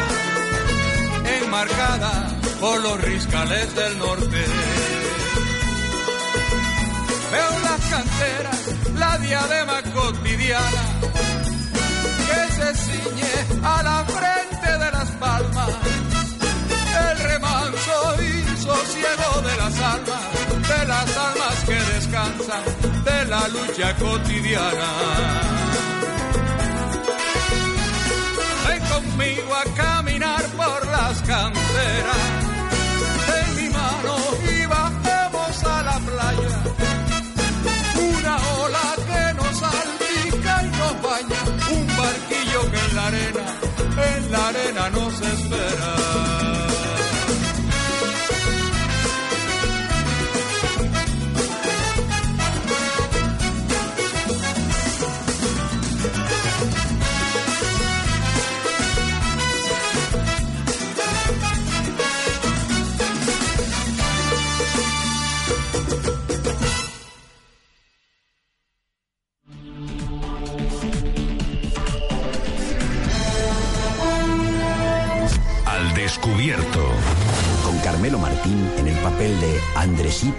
[1.43, 2.13] enmarcada
[2.59, 4.45] por los riscales del norte.
[7.33, 8.61] Veo las canteras,
[8.95, 10.85] la diadema cotidiana,
[12.27, 15.90] que se ciñe a la frente de las palmas
[18.61, 22.63] sosiego de las almas, de las almas que descansan
[23.05, 25.60] de la lucha cotidiana.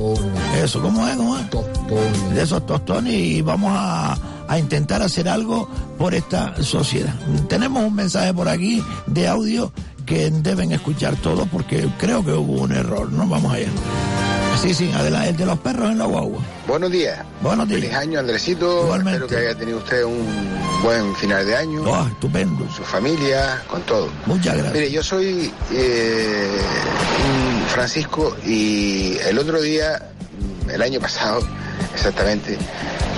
[0.63, 1.17] Eso, ¿cómo es?
[1.17, 2.35] ¿Cómo es?
[2.35, 4.17] De esos tostones y vamos a,
[4.49, 7.15] a intentar hacer algo por esta sociedad.
[7.49, 9.73] Tenemos un mensaje por aquí de audio
[10.09, 13.13] que deben escuchar todos porque creo que hubo un error.
[13.13, 13.69] No vamos allá.
[14.61, 16.41] Sí, sí, adelante, el de los perros en la guagua.
[16.67, 17.19] Buenos días.
[17.43, 17.83] Buenos días.
[17.83, 18.85] Feliz año, Andresito.
[18.85, 19.25] Igualmente.
[19.25, 20.27] Espero que haya tenido usted un
[20.83, 21.83] buen final de año.
[21.83, 22.65] Oh, estupendo.
[22.65, 24.09] Con su familia, con todo.
[24.27, 24.75] Muchas gracias.
[24.75, 26.59] Mire, yo soy eh,
[27.69, 30.11] Francisco y el otro día,
[30.67, 31.41] mm, el año pasado,
[31.95, 32.59] exactamente,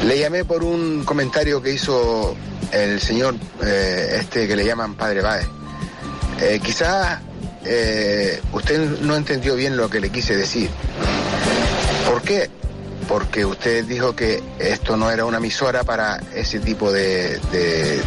[0.04, 2.34] le llamé por un comentario que hizo
[2.72, 5.46] el señor eh, este que le llaman Padre Báez.
[6.40, 7.20] Eh, quizás
[7.64, 10.70] eh, usted no entendió bien lo que le quise decir.
[12.10, 12.50] ¿Por qué?
[13.08, 18.00] Porque usted dijo que esto no era una emisora para ese tipo de, de,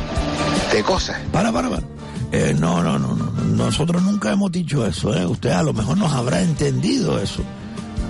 [0.71, 1.17] de cosas.
[1.31, 1.83] Para, para, para.
[2.31, 3.31] Eh, no, no, no, no.
[3.55, 5.25] Nosotros nunca hemos dicho eso, ¿eh?
[5.25, 7.43] Usted a lo mejor nos habrá entendido eso.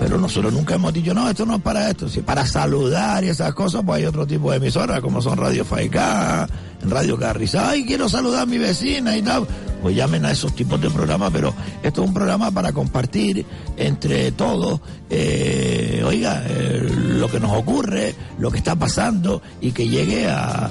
[0.04, 2.10] Pero nosotros nunca hemos dicho, no, esto no es para esto.
[2.10, 5.64] Si para saludar y esas cosas, pues hay otro tipo de emisoras, como son Radio
[5.64, 6.46] Faicá,
[6.84, 7.68] Radio Carrizal.
[7.70, 9.48] Ay, quiero saludar a mi vecina y tal.
[9.82, 13.46] Pues llamen a esos tipos de programas, pero esto es un programa para compartir
[13.78, 19.88] entre todos, eh, oiga, eh, lo que nos ocurre, lo que está pasando y que
[19.88, 20.70] llegue a,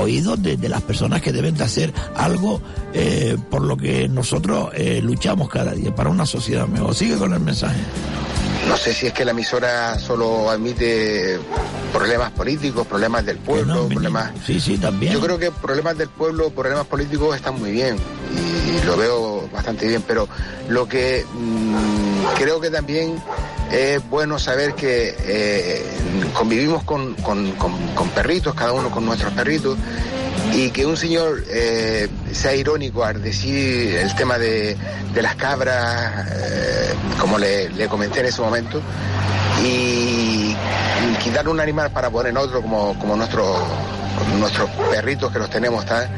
[0.00, 2.62] oídos de, las personas que deben de hacer algo
[2.94, 4.70] eh, por lo que nosotros
[5.02, 6.94] luchamos cada día, para una sociedad mejor.
[6.94, 7.80] Sigue con el mensaje.
[8.68, 11.38] No sé si es que la emisora solo admite
[11.92, 14.30] problemas políticos, problemas del pueblo, problemas...
[14.46, 15.12] Sí, sí, también.
[15.12, 17.96] Yo creo que problemas del pueblo, problemas políticos están muy bien
[18.32, 20.28] y lo veo bastante bien, pero
[20.68, 23.20] lo que mm, creo que también
[23.72, 25.84] es bueno saber que eh,
[26.34, 29.76] convivimos con, con- con- con perritos, cada uno con nuestros perritos,
[30.52, 34.76] y que un señor eh, sea irónico al decir el tema de,
[35.14, 38.80] de las cabras, eh, como le, le comenté en ese momento,
[39.64, 40.56] y,
[41.22, 43.58] quitar un animal para poner otro como, como nuestros
[44.38, 46.08] nuestros perritos que los tenemos, ¿tá?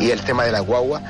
[0.00, 1.00] y el tema de la guagua,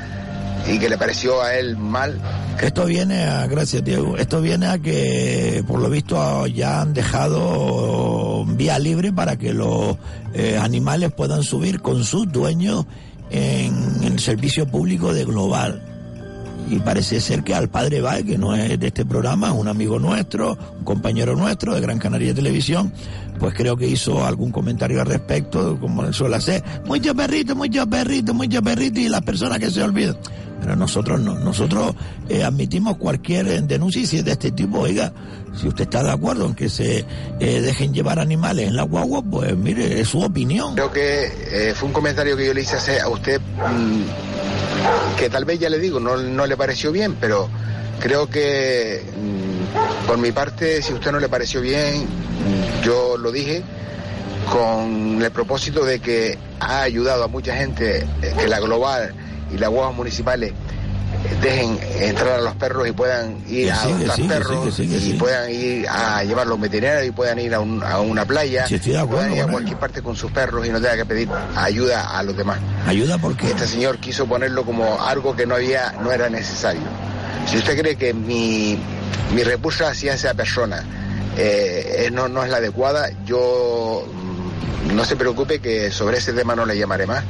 [0.67, 2.21] y que le pareció a él mal.
[2.61, 8.45] Esto viene a, gracias Diego, esto viene a que por lo visto ya han dejado
[8.45, 9.97] vía libre para que los
[10.35, 12.87] eh, animales puedan subir con sus dueños
[13.31, 15.83] en, el servicio público de Global.
[16.71, 19.69] Y parece ser que al padre Val, que no es de este programa, es un
[19.69, 22.93] amigo nuestro, un compañero nuestro de Gran Canaria Televisión,
[23.39, 26.63] pues creo que hizo algún comentario al respecto, como suele hacer.
[26.87, 30.17] Muchos perritos, muchos perritos, muchos perritos, y las personas que se olvidan.
[30.61, 31.95] Pero nosotros no, nosotros
[32.29, 35.13] eh, admitimos cualquier eh, denuncia y si es de este tipo, oiga,
[35.55, 37.05] si usted está de acuerdo en que se
[37.39, 40.75] eh, dejen llevar animales en la guagua, pues mire, es su opinión.
[40.75, 45.45] Creo que fue un comentario que yo le hice hacer a usted, mm, que tal
[45.45, 47.49] vez ya le digo, no, no le pareció bien, pero
[48.01, 49.58] creo que mm,
[50.07, 52.07] por mi parte, si a usted no le pareció bien,
[52.83, 53.63] yo lo dije
[54.51, 59.13] con el propósito de que ha ayudado a mucha gente eh, que la global
[59.53, 60.53] y las guaguas municipales
[61.43, 65.11] dejen entrar a los perros y puedan ir Que a sí, adoptar sí, perros sí,
[65.15, 68.25] y puedan ir a llevarlos a un veterinario y puedan ir a, un- a una
[68.25, 71.29] playa acuerdo puedan ir a cualquier parte con sus perros y no tenga que pedir
[71.57, 72.59] ayuda a los demás.
[72.87, 76.83] Ayuda porque Este señor quiso ponerlo como algo que no había, no era necesario.
[77.47, 78.79] Si usted cree que mi,
[79.35, 80.85] mi repulsa hacia esa persona
[81.37, 84.05] eh, eh, no, no es la adecuada, yo
[84.93, 87.23] no se preocupe que sobre ese tema no le llamaré más,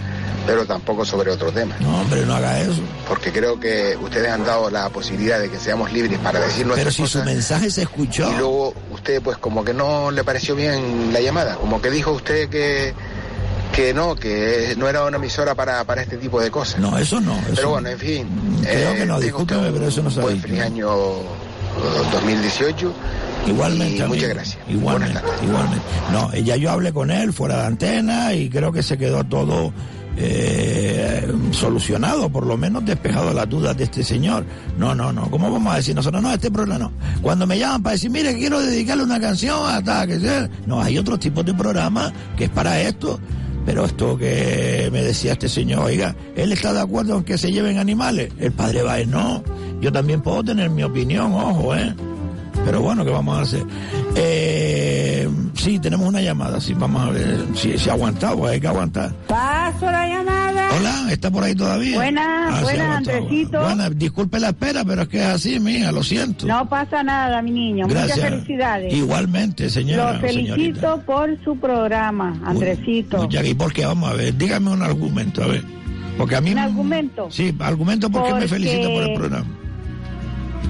[0.46, 1.76] pero tampoco sobre otro tema.
[1.80, 2.80] No, hombre, no haga eso.
[3.06, 6.68] Porque creo que ustedes han dado la posibilidad de que seamos libres para decir Pero
[6.68, 7.24] nuestras si su cosas.
[7.26, 8.30] mensaje se escuchó.
[8.30, 12.12] Y luego usted pues como que no le pareció bien la llamada, como que dijo
[12.12, 12.94] usted que
[13.72, 16.80] que no, que no era una emisora para, para este tipo de cosas.
[16.80, 17.34] No, eso no.
[17.34, 17.70] eso Pero no.
[17.74, 18.26] bueno, en fin.
[18.62, 21.47] Creo eh, que no, tengo discúlpeme, pero eso no se buen feliz año eh,
[22.12, 22.92] 2018.
[23.46, 24.58] Igualmente, Y muchas gracias.
[24.68, 25.84] Igualmente, igualmente.
[26.12, 29.72] No, ya yo hablé con él fuera de antena y creo que se quedó todo
[30.16, 34.44] eh, solucionado, por lo menos despejado las dudas de este señor.
[34.76, 35.30] No, no, no.
[35.30, 36.22] ¿Cómo vamos a decir nosotros?
[36.22, 36.92] No, este programa no.
[37.22, 40.50] Cuando me llaman para decir, mire, quiero dedicarle una canción hasta que sea.
[40.66, 43.20] No, hay otros tipos de programas que es para esto.
[43.64, 47.52] Pero esto que me decía este señor, oiga, él está de acuerdo en que se
[47.52, 48.32] lleven animales.
[48.38, 49.42] El padre Baez no.
[49.80, 51.94] Yo también puedo tener mi opinión, ojo, ¿eh?
[52.64, 53.62] Pero bueno, ¿qué vamos a hacer?
[54.16, 58.60] Eh, sí, tenemos una llamada, sí, vamos a ver si se ha aguantado, pues hay
[58.60, 59.12] que aguantar.
[59.28, 60.68] Paso la llamada.
[60.76, 61.96] Hola, ¿está por ahí todavía?
[61.96, 62.96] Buenas, Ah, sí, buenas.
[62.98, 63.60] Andresito.
[63.60, 66.46] Buenas, disculpe la espera, pero es que es así, mija, lo siento.
[66.46, 67.86] No pasa nada, mi niño.
[67.86, 68.16] Gracias.
[68.18, 68.92] Muchas felicidades.
[68.92, 70.14] Igualmente, señora.
[70.14, 70.96] Lo felicito señorita.
[71.06, 73.18] por su programa, Andresito.
[73.18, 73.86] Muchas- ¿Y por qué?
[73.86, 75.64] Vamos a ver, dígame un argumento, a ver.
[76.18, 76.50] Porque a mí...
[76.52, 77.28] ¿Un argumento?
[77.30, 79.46] Sí, argumento por qué me Porque- felicita por el programa.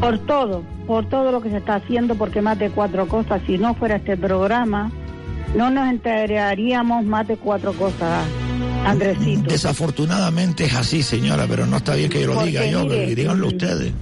[0.01, 3.59] Por todo, por todo lo que se está haciendo, porque más de cuatro cosas, si
[3.59, 4.93] no fuera este programa,
[5.57, 8.26] no nos enteraríamos más de cuatro cosas,
[8.84, 9.51] Andresito.
[9.51, 13.07] Desafortunadamente es así, señora, pero no está bien que yo lo Porque diga yo, mire,
[13.07, 13.93] que díganlo ustedes.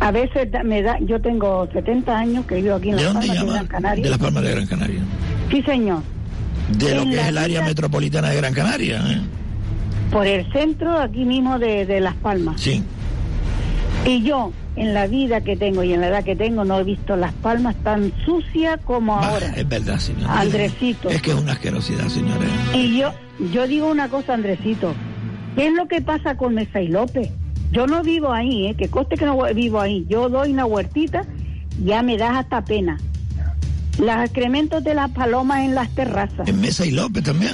[0.00, 3.38] A veces me da, yo tengo 70 años que vivo aquí en ¿De Las Palmas
[3.38, 3.52] de?
[3.52, 4.04] Gran Canaria.
[4.04, 5.00] De las Palmas de Gran Canaria.
[5.50, 6.02] Sí, señor.
[6.78, 9.02] De lo que es el área metropolitana de Gran Canaria.
[9.06, 9.20] ¿eh?
[10.10, 12.60] Por el centro aquí mismo de, de Las Palmas.
[12.60, 12.82] Sí.
[14.06, 16.84] Y yo, en la vida que tengo y en la edad que tengo, no he
[16.84, 19.52] visto Las Palmas tan sucia como ahora.
[19.56, 20.40] Es verdad, señora.
[20.40, 21.08] Andresito.
[21.10, 22.46] Es que es una asquerosidad, señora.
[22.74, 23.12] Y yo,
[23.52, 24.94] yo digo una cosa, Andresito.
[25.56, 27.28] ¿Qué es lo que pasa con Mesa y López?
[27.72, 28.74] Yo no vivo ahí, ¿eh?
[28.74, 30.06] que coste que no vivo ahí.
[30.08, 31.22] Yo doy una huertita,
[31.84, 32.98] ya me das hasta pena.
[33.98, 36.48] Los excrementos de las palomas en las terrazas.
[36.48, 37.52] En Mesa y López también.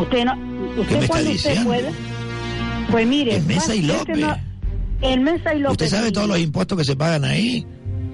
[0.00, 1.88] Usted no, ¿Qué me usted está cuando usted pueda.
[2.90, 4.18] Pues mire, En Mesa y López.
[4.18, 4.36] no-
[5.00, 5.72] en Mesa y López.
[5.72, 7.66] Usted sabe todos los impuestos que se pagan ahí.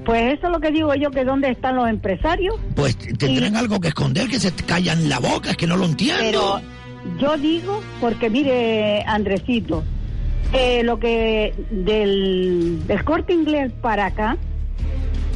[0.04, 2.56] Pues eso es lo que digo yo, que dónde están los empresarios.
[2.74, 6.20] Pues tendrán algo que esconder, que se callan la boca, es que no lo entiendo.
[6.20, 6.60] Pero
[7.20, 9.84] yo digo, porque mire, Andresito,
[10.52, 14.36] eh, lo que del, del corte inglés para acá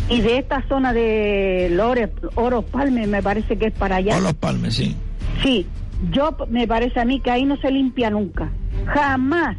[0.08, 4.16] y de esta zona de Lores, Oro Palme, me parece que es para allá.
[4.16, 4.96] O los palmes, sí.
[5.42, 5.66] Sí,
[6.10, 8.50] yo me parece a mí que ahí no se limpia nunca,
[8.86, 9.56] jamás.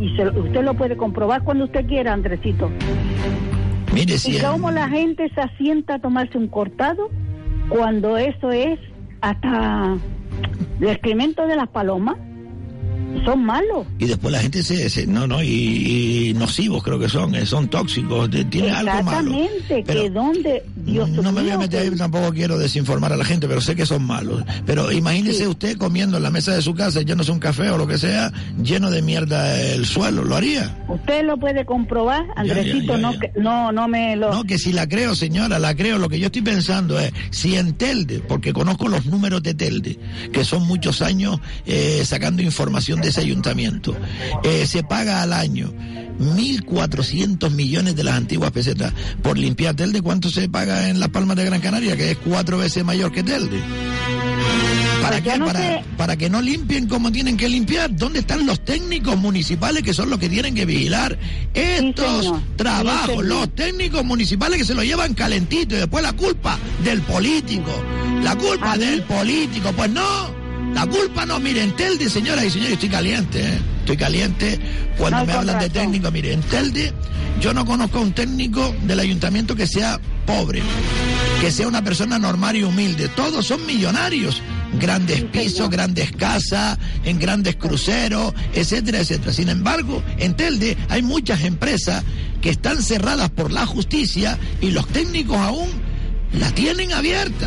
[0.00, 2.70] Y se- usted lo puede comprobar cuando usted quiera, Andresito.
[3.92, 7.08] Mire, ¿Y si en- cómo la gente se asienta a tomarse un cortado
[7.68, 8.78] cuando eso es
[9.20, 9.96] hasta
[10.80, 12.16] el excremento de las palomas?
[13.24, 13.86] Son malos.
[13.98, 14.88] Y después la gente se...
[14.90, 19.32] se- no, no, y, y nocivos creo que son, eh, son tóxicos, tiene algo malo.
[19.34, 23.16] Exactamente, que donde Dios No me voy a meter ahí, que- tampoco quiero desinformar a
[23.16, 24.42] la gente, pero sé que son malos.
[24.66, 27.86] Pero imagínese usted comiendo en la mesa de su casa, llenos un café o lo
[27.86, 28.32] que sea,
[28.62, 30.76] lleno de mierda el suelo, ¿lo haría?
[30.88, 33.20] Usted lo puede comprobar, Andresito, ya, no, ya.
[33.20, 34.32] que- no, no me lo...
[34.32, 35.98] No, que si la creo, señora, la creo.
[35.98, 39.98] Lo que yo estoy pensando es, si en Telde, porque conozco los números de Telde,
[40.32, 43.96] que son muchos años eh, sacando información de ese ayuntamiento,
[44.44, 45.72] eh, se paga al año
[46.20, 48.92] 1.400 millones de las antiguas pesetas
[49.22, 50.02] por limpiar Telde.
[50.02, 51.96] ¿Cuánto se paga en Las Palmas de Gran Canaria?
[51.96, 53.60] Que es cuatro veces mayor que Telde.
[55.02, 55.38] ¿Para Pues qué?
[55.38, 55.84] no para, sé.
[55.96, 57.94] para que no limpien como tienen que limpiar.
[57.96, 61.16] ¿Dónde están los técnicos municipales que son los que tienen que vigilar
[61.54, 63.22] estos trabajos?
[63.22, 67.70] Sí, los técnicos municipales que se lo llevan calentito y después la culpa del político.
[68.22, 69.72] La culpa del político.
[69.72, 70.37] Pues no.
[70.74, 73.58] La culpa no, miren, Telde, señoras y señores, estoy caliente, ¿eh?
[73.80, 74.60] estoy caliente
[74.96, 76.10] cuando No, me hablan de técnico.
[76.10, 76.92] Miren, en Telde
[77.40, 80.60] yo no conozco a un técnico del ayuntamiento que sea pobre,
[81.40, 83.08] que sea una persona normal y humilde.
[83.08, 84.42] Todos son millonarios.
[84.78, 89.32] Grandes pisos, grandes casas, en grandes cruceros, etcétera, etcétera.
[89.32, 92.04] Sin embargo, en Telde hay muchas empresas
[92.42, 95.68] que están cerradas por la justicia y los técnicos aún
[96.32, 97.46] la tienen abierta.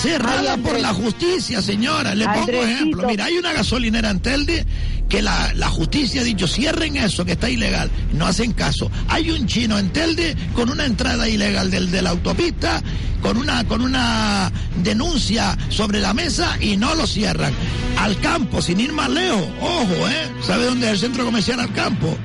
[0.00, 2.14] Cerrada por la justicia, señora.
[2.14, 3.06] Le pongo ejemplo.
[3.06, 4.66] Mira, hay una gasolinera en Telde
[5.08, 7.90] que la, la justicia ha dicho, cierren eso, que está ilegal.
[8.14, 8.90] No hacen caso.
[9.08, 12.82] Hay un chino en Telde con una entrada ilegal del, de la autopista,
[13.20, 14.50] con una, con una
[14.82, 17.52] denuncia sobre la mesa y no lo cierran.
[17.98, 19.46] Al campo, sin ir más lejos.
[19.60, 20.30] Ojo, ¿eh?
[20.46, 22.16] ¿Sabe dónde es el centro comercial al campo?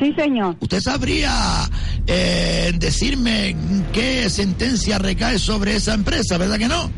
[0.00, 0.56] Sí, señor.
[0.58, 1.70] ¿Usted sabría
[2.08, 3.54] eh, decirme
[3.92, 6.90] qué sentencia recae sobre esa empresa, verdad que no?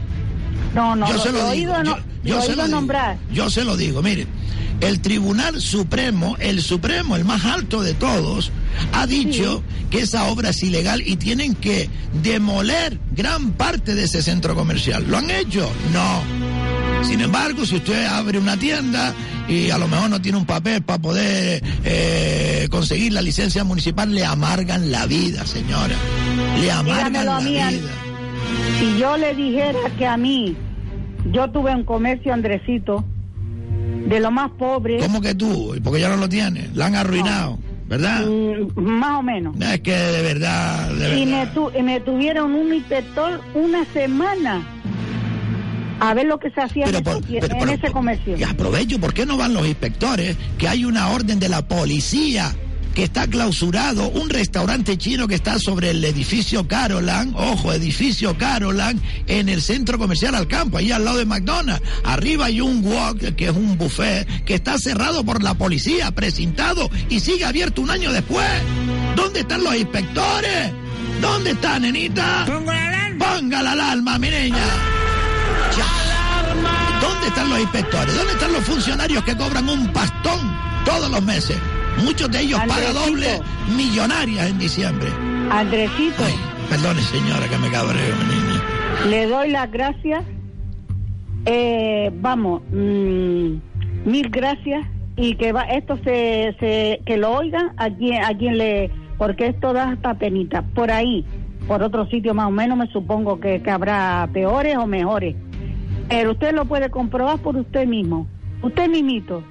[0.75, 1.83] No, no, yo se lo digo.
[1.83, 2.77] no- yo, se lo digo.
[2.77, 3.19] nombrar.
[3.33, 4.27] Yo se lo digo, mire.
[4.81, 8.51] El Tribunal Supremo, el Supremo, el más alto de todos,
[8.93, 11.89] ha dicho que esa obra es ilegal y tienen que
[12.23, 15.05] demoler gran parte de ese centro comercial.
[15.09, 15.71] ¿Lo han hecho?
[15.93, 16.23] No.
[17.05, 19.15] Sin embargo, si usted abre una tienda
[19.49, 24.13] y a lo mejor no tiene un papel para poder eh, conseguir la licencia municipal,
[24.13, 25.95] le amargan la vida, señora.
[26.61, 27.91] Le amargan Dígamelo la a mí, vida.
[28.81, 30.57] Si yo le dijera que a mí,
[31.33, 33.05] yo tuve un comercio, Andresito,
[34.07, 34.99] de lo más pobre.
[34.99, 35.75] ¿Cómo que tú?
[35.83, 36.69] Porque ya no lo tiene.
[36.75, 38.27] La han arruinado, ¿verdad?
[38.27, 39.57] Mm, más o menos.
[39.61, 44.63] Es que de verdad, de Y me, tu- y me tuvieron un inspector una semana
[46.01, 48.37] a ver lo que se hacía en, por- ese- pero- en pero- ese comercio.
[48.37, 50.37] Y aprovecho, ¿por qué no van los inspectores?
[50.59, 52.55] Que hay una orden de la policía
[52.95, 59.01] que está clausurado, un restaurante chino que está sobre el edificio Carolan, ojo, edificio Carolan,
[59.27, 61.87] en el centro comercial al campo, ahí al lado de McDonald's.
[62.05, 66.89] Arriba hay un wok, que es un buffet, que está cerrado por la policía, precintado,
[67.11, 68.47] y sigue abierto un año después.
[69.17, 70.73] ¿Dónde están los inspectores?
[71.21, 72.47] ¿Dónde está, nenita?
[73.19, 74.65] Ponga la alarma, mi niña.
[77.01, 78.15] ¿Dónde están los inspectores?
[78.15, 81.57] ¿Dónde están los funcionarios que cobran un pastón todos los meses?
[82.03, 82.93] Muchos de ellos Andresito.
[82.93, 83.41] doble
[83.77, 85.09] millonarias en diciembre.
[85.51, 86.23] Andresito,
[86.69, 89.11] Perdone, señora, que me cabreo, niña.
[89.11, 90.25] le doy las gracias.
[91.47, 93.57] Eh, vamos, mm,
[94.07, 98.57] mil gracias y que va esto se, se que lo oigan a quien a quien
[98.59, 101.25] le porque esto da hasta penita por ahí
[101.69, 105.37] por otro sitio más o menos me supongo que, que habrá peores o mejores
[106.09, 108.27] pero usted lo puede comprobar por usted mismo
[108.63, 109.45] usted mismito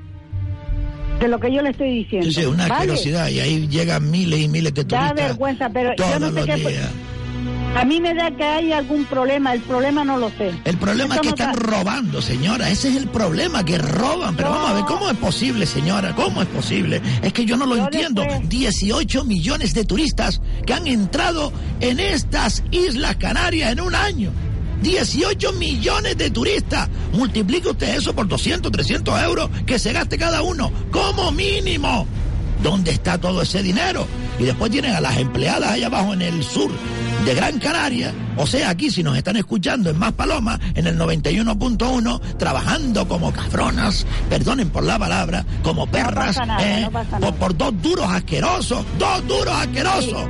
[1.20, 2.74] de lo que yo le estoy diciendo Sí, sí, una ¿vale?
[2.74, 6.28] asquerosidad y ahí llegan miles y miles de da turistas vergüenza pero yo todos no
[6.28, 6.90] sé los qué días.
[7.76, 11.16] a mí me da que hay algún problema el problema no lo sé El problema
[11.16, 12.70] es que no están robando, señora.
[12.70, 14.36] Ese es el problema, que roban.
[14.36, 16.14] Pero vamos a ver, ¿cómo es posible, señora?
[16.16, 17.02] ¿Cómo es posible?
[17.22, 18.22] Es que yo no lo Yo entiendo.
[18.22, 24.32] después- 18 millones de turistas que han entrado en estas Islas Canarias en un año.
[24.84, 26.90] 18 millones de turistas.
[27.14, 32.06] Multiplique usted eso por 200, 300 euros que se gaste cada uno, como mínimo.
[32.64, 34.08] ¿Dónde está todo ese dinero?
[34.40, 36.72] Y después tienen a las empleadas allá abajo en el sur
[37.26, 40.98] de Gran Canaria, o sea, aquí si nos están escuchando en Más Palomas, en el
[40.98, 46.90] 91.1, trabajando como cabronas, perdonen por la palabra, como perras, nada, ¿eh?
[47.20, 50.28] no por, dos duros asquerosos, dos duros asquerosos.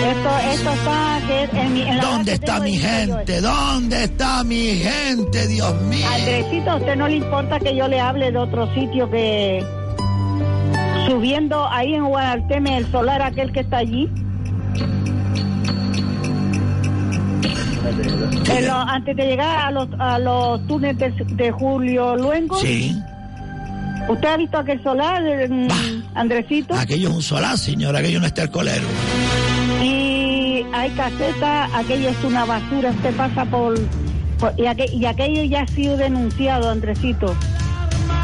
[0.00, 3.40] Esto, esto está que en mi, en la ¿Dónde está mi gente?
[3.40, 6.06] ¿Dónde está mi gente, Dios mío?
[6.10, 9.62] Andresito, ¿a usted no le importa que yo le hable de otro sitio que
[11.06, 14.08] subiendo ahí en Guadalteme el solar aquel que está allí?
[18.62, 22.56] Lo- antes de llegar a los, a los túneles de, de Julio Luengo.
[22.60, 22.96] Sí.
[24.08, 25.22] ¿Usted ha visto aquel solar,
[26.14, 26.74] Andresito?
[26.74, 28.86] Aquello es un solar, señora, aquello no está el colero.
[29.82, 33.78] Y hay caseta, aquello es una basura, usted pasa por...
[34.38, 37.34] por- y, aqu- y aquello ya ha sido denunciado, Andresito.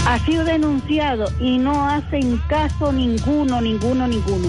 [0.07, 4.49] Ha sido denunciado y no hacen caso ninguno, ninguno, ninguno.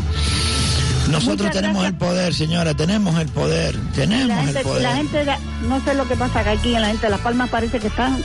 [1.09, 1.93] Nosotros Muchas tenemos gracias.
[2.01, 4.81] el poder, señora, tenemos el poder, tenemos La el poder.
[4.83, 5.25] la gente,
[5.67, 7.87] no sé lo que pasa que aquí en la gente de Las Palmas parece que
[7.87, 8.23] están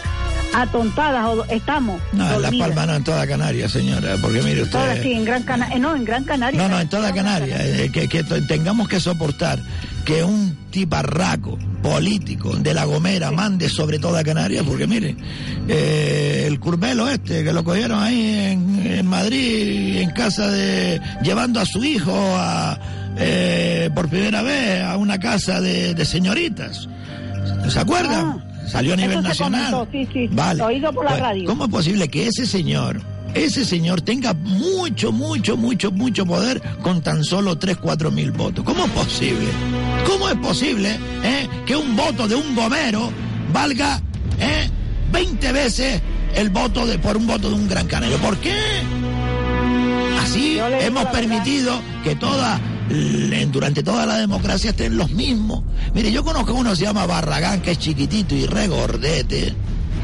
[0.54, 2.00] atontadas o estamos.
[2.12, 2.68] No, en La dormidas.
[2.68, 4.72] Palma no, en toda Canarias, señora, porque mire usted...
[4.78, 5.78] Todas, sí, en Gran Canaria.
[5.78, 6.60] no, en Gran Canaria.
[6.60, 7.60] No, no, en toda Canarias.
[7.62, 9.60] eh, que, tengamos que soportar
[10.04, 15.16] que un tiparraco político de La Gomera mande sobre toda Canarias, porque mire,
[15.68, 21.00] eh, el curvelo este, que lo cogieron ahí en, en Madrid, en casa de.
[21.22, 22.78] llevando a su hijo a,
[23.18, 26.88] eh, por primera vez a una casa de, de señoritas.
[27.68, 28.42] ¿Se acuerdan?
[28.68, 29.72] Salió a nivel Ah, nacional.
[29.72, 30.28] comentó, sí, sí.
[30.32, 30.62] Vale.
[30.62, 31.44] Oído por la Pues, radio.
[31.46, 33.00] ¿Cómo es posible que ese señor,
[33.34, 38.64] ese señor tenga mucho, mucho, mucho, mucho poder con tan solo 3, 4 mil votos?
[38.64, 39.48] ¿Cómo es posible?
[40.06, 43.10] ¿Cómo es posible eh, que un voto de un gomero
[43.52, 44.00] valga
[44.38, 44.68] eh,
[45.12, 46.00] 20 veces
[46.34, 48.18] el voto de, por un voto de un gran canario?
[48.18, 48.56] ¿Por qué?
[50.20, 52.60] Así hemos permitido que toda
[53.50, 55.62] durante toda la democracia estén los mismos.
[55.94, 59.54] Mire, yo conozco a uno que se llama Barragán, que es chiquitito y regordete,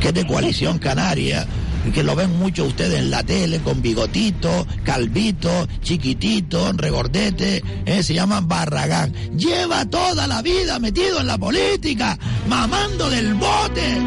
[0.01, 1.47] que es de coalición canaria,
[1.93, 8.15] que lo ven mucho ustedes en la tele, con bigotito, calvito, chiquitito, regordete, eh, se
[8.15, 9.13] llama Barragán.
[9.37, 13.99] Lleva toda la vida metido en la política, mamando del bote.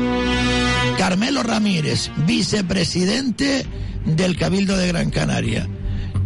[0.97, 3.65] Carmelo Ramírez, vicepresidente
[4.05, 5.67] del Cabildo de Gran Canaria.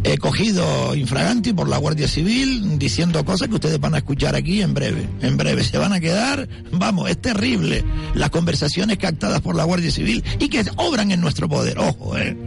[0.05, 4.61] Eh, cogido infraganti por la Guardia Civil diciendo cosas que ustedes van a escuchar aquí
[4.61, 5.07] en breve.
[5.21, 7.83] En breve se van a quedar, vamos, es terrible
[8.13, 11.79] las conversaciones captadas por la Guardia Civil y que obran en nuestro poder.
[11.79, 12.37] Ojo, eh.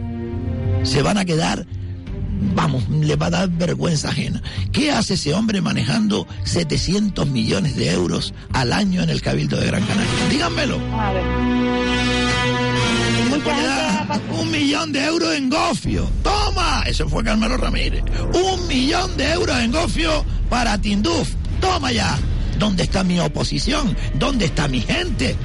[0.83, 1.67] Se van a quedar
[2.55, 4.41] vamos, le va a dar vergüenza ajena.
[4.71, 9.67] ¿Qué hace ese hombre manejando 700 millones de euros al año en el Cabildo de
[9.67, 10.11] Gran Canaria?
[10.29, 10.79] Díganmelo.
[14.31, 16.09] Un millón de euros en gofio.
[16.23, 16.83] ¡Toma!
[16.85, 18.03] Eso fue Carmelo Ramírez.
[18.33, 21.29] Un millón de euros en gofio para Tinduf.
[21.61, 22.17] ¡Toma ya!
[22.57, 23.95] ¿Dónde está mi oposición?
[24.15, 25.35] ¿Dónde está mi gente?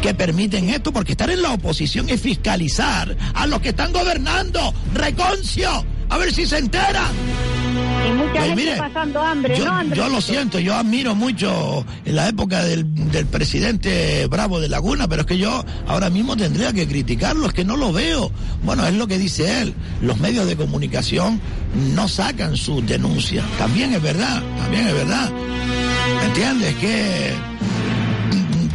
[0.00, 4.72] que permiten esto, porque estar en la oposición es fiscalizar a los que están gobernando.
[4.94, 7.06] Reconcio, a ver si se entera.
[8.08, 9.98] Y mucha Pues gente mire, pasando hambre, yo, ¿no, Andrés?
[9.98, 15.06] yo lo siento, yo admiro mucho en la época del, del presidente Bravo de Laguna,
[15.08, 18.30] pero es que yo ahora mismo tendría que criticarlo, es que no lo veo.
[18.62, 21.40] Bueno, es lo que dice él, los medios de comunicación
[21.94, 23.44] no sacan sus denuncias.
[23.58, 25.30] También es verdad, también es verdad.
[26.20, 26.74] ¿Me entiendes?
[26.76, 27.32] Que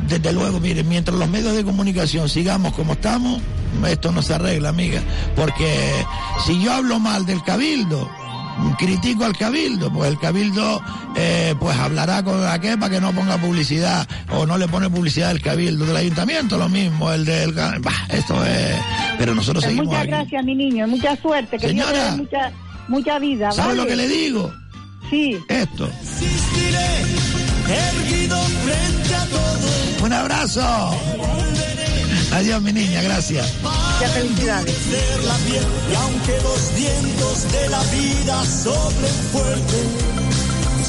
[0.08, 3.42] desde luego, miren, mientras los medios de comunicación sigamos como estamos,
[3.88, 5.02] esto no se arregla, amiga.
[5.36, 5.92] Porque
[6.46, 8.10] si yo hablo mal del cabildo,
[8.78, 10.82] critico al cabildo, pues el cabildo
[11.16, 15.30] eh, pues hablará con aquel para que no ponga publicidad o no le pone publicidad
[15.32, 17.52] al cabildo del ayuntamiento, lo mismo, el del...
[17.54, 18.76] Bah, esto es...
[19.18, 20.12] Pero nosotros Pues seguimos muchas aquí.
[20.12, 22.12] gracias, mi niño, mucha suerte, que Dios te Señora.
[22.12, 22.52] dé mucha,
[22.88, 23.52] mucha vida.
[23.52, 23.82] ¿Sabe ¿vale?
[23.82, 24.54] lo que le digo?
[25.10, 25.38] Sí.
[25.48, 25.90] Esto.
[27.68, 30.06] erguido frente a todo.
[30.06, 30.66] Un abrazo.
[32.36, 33.48] Adiós, mi niña, gracias.
[33.64, 34.76] Muchas felicidades.
[35.90, 39.84] y aunque los vientos de la vida soplen fuerte,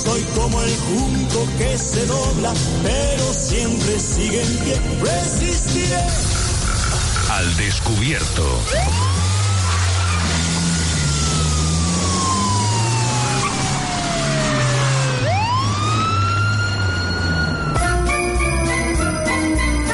[0.05, 2.52] soy como el junco que se dobla,
[2.82, 4.81] pero siempre sigue en pie.
[5.01, 6.02] Resistiré.
[7.31, 8.60] Al descubierto.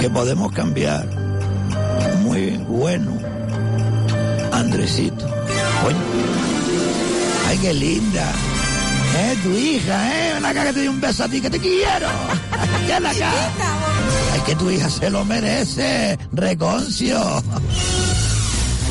[0.00, 1.06] Que podemos cambiar.
[2.22, 3.16] Muy bueno.
[4.50, 5.26] Andresito.
[5.84, 5.98] Coño.
[7.48, 8.32] Ay, qué linda.
[9.16, 10.34] Eh, tu hija, eh.
[10.34, 12.08] Ven acá que te doy un beso a ti, que te quiero.
[12.88, 13.32] Ven acá.
[14.36, 16.18] Es que tu hija se lo merece.
[16.32, 17.20] Reconcio.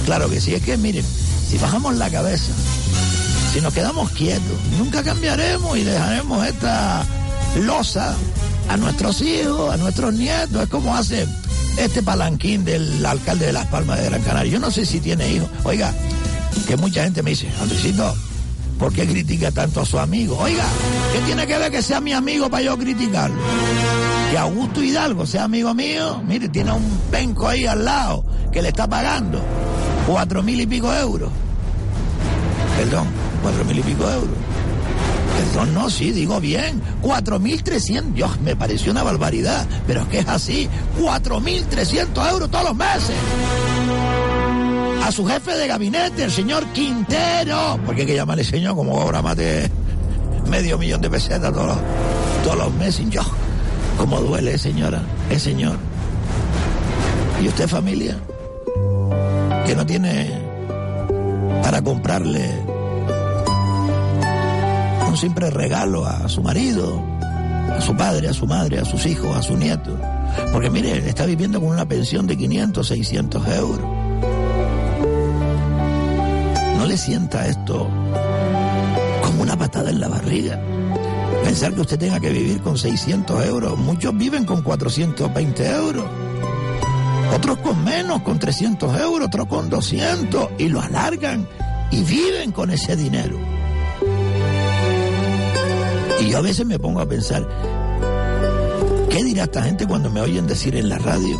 [0.07, 1.03] Claro que sí, es que miren,
[1.49, 2.53] si bajamos la cabeza,
[3.51, 7.03] si nos quedamos quietos, nunca cambiaremos y dejaremos esta
[7.65, 8.15] losa
[8.69, 10.63] a nuestros hijos, a nuestros nietos.
[10.63, 11.27] Es como hace
[11.77, 14.53] este palanquín del alcalde de Las Palmas de Gran Canaria.
[14.53, 15.49] Yo no sé si tiene hijos.
[15.65, 15.93] Oiga,
[16.65, 18.15] que mucha gente me dice, Andresito,
[18.79, 20.37] ¿por qué critica tanto a su amigo?
[20.37, 20.63] Oiga,
[21.11, 23.41] ¿qué tiene que ver que sea mi amigo para yo criticarlo?
[24.31, 28.23] Que Augusto Hidalgo sea amigo mío, mire, tiene un penco ahí al lado
[28.53, 29.43] que le está pagando
[30.07, 31.29] cuatro mil y pico euros.
[32.77, 33.07] Perdón,
[33.41, 34.37] cuatro mil y pico euros.
[35.37, 36.81] Perdón, no, sí, digo bien.
[37.01, 38.15] Cuatro mil trescientos.
[38.15, 40.69] Dios, me pareció una barbaridad, pero es que es así.
[40.99, 43.15] Cuatro mil trescientos euros todos los meses.
[45.03, 47.79] A su jefe de gabinete, el señor Quintero.
[47.85, 49.69] Porque hay que llamarle señor como cobra más de
[50.49, 51.77] medio millón de pesetas todos los,
[52.43, 53.05] todos los meses.
[53.09, 53.21] Yo,
[53.97, 55.77] cómo duele, señora, es señor.
[57.41, 58.17] ¿Y usted, familia?
[59.67, 60.31] Que no tiene
[61.61, 62.49] para comprarle
[65.05, 67.03] un simple regalo a su marido,
[67.69, 69.99] a su padre, a su madre, a sus hijos, a su nieto.
[70.53, 73.85] Porque mire, está viviendo con una pensión de 500, 600 euros.
[76.77, 77.89] ¿No le sienta esto
[79.21, 80.61] como una patada en la barriga?
[81.43, 83.77] Pensar que usted tenga que vivir con 600 euros.
[83.77, 86.05] Muchos viven con 420 euros.
[87.35, 90.49] Otros con menos, con 300 euros, otros con 200.
[90.57, 91.47] Y lo alargan
[91.91, 93.37] y viven con ese dinero.
[96.19, 97.47] Y yo a veces me pongo a pensar,
[99.09, 101.37] ¿qué dirá esta gente cuando me oyen decir en la radio?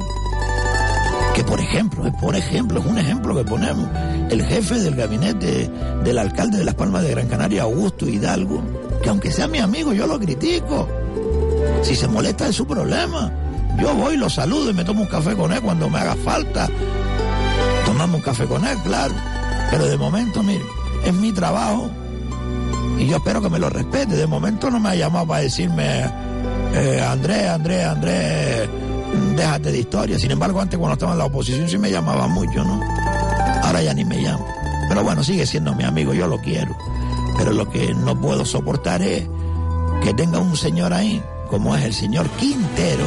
[1.33, 3.87] Que por ejemplo, es por ejemplo, es un ejemplo que ponemos,
[4.29, 5.69] el jefe del gabinete
[6.03, 8.61] del alcalde de Las Palmas de Gran Canaria, Augusto Hidalgo,
[9.01, 10.87] que aunque sea mi amigo, yo lo critico.
[11.83, 13.31] Si se molesta es su problema.
[13.79, 16.67] Yo voy, lo saludo y me tomo un café con él cuando me haga falta.
[17.85, 19.13] Tomamos un café con él, claro.
[19.71, 20.65] Pero de momento, mire,
[21.05, 21.89] es mi trabajo
[22.97, 24.15] y yo espero que me lo respete.
[24.15, 26.05] De momento no me ha llamado para decirme,
[26.73, 28.69] eh, Andrés, Andrés, Andrés,
[29.35, 30.19] déjate de historia.
[30.19, 32.81] Sin embargo, antes cuando estaba en la oposición sí me llamaba mucho, ¿no?
[33.63, 34.45] Ahora ya ni me llama.
[34.89, 36.75] Pero bueno, sigue siendo mi amigo, yo lo quiero.
[37.37, 39.27] Pero lo que no puedo soportar es
[40.03, 43.05] que tenga un señor ahí, como es el señor Quintero,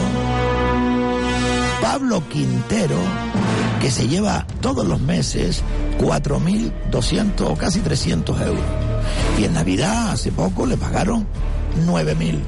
[1.81, 2.97] Pablo Quintero,
[3.81, 5.63] que se lleva todos los meses
[5.99, 8.65] 4.200 o casi 300 euros.
[9.39, 11.27] Y en Navidad hace poco le pagaron
[11.87, 12.39] 9.000.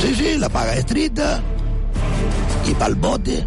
[0.00, 1.42] Sí, sí, la paga estricta
[2.68, 3.46] y pa'l bote.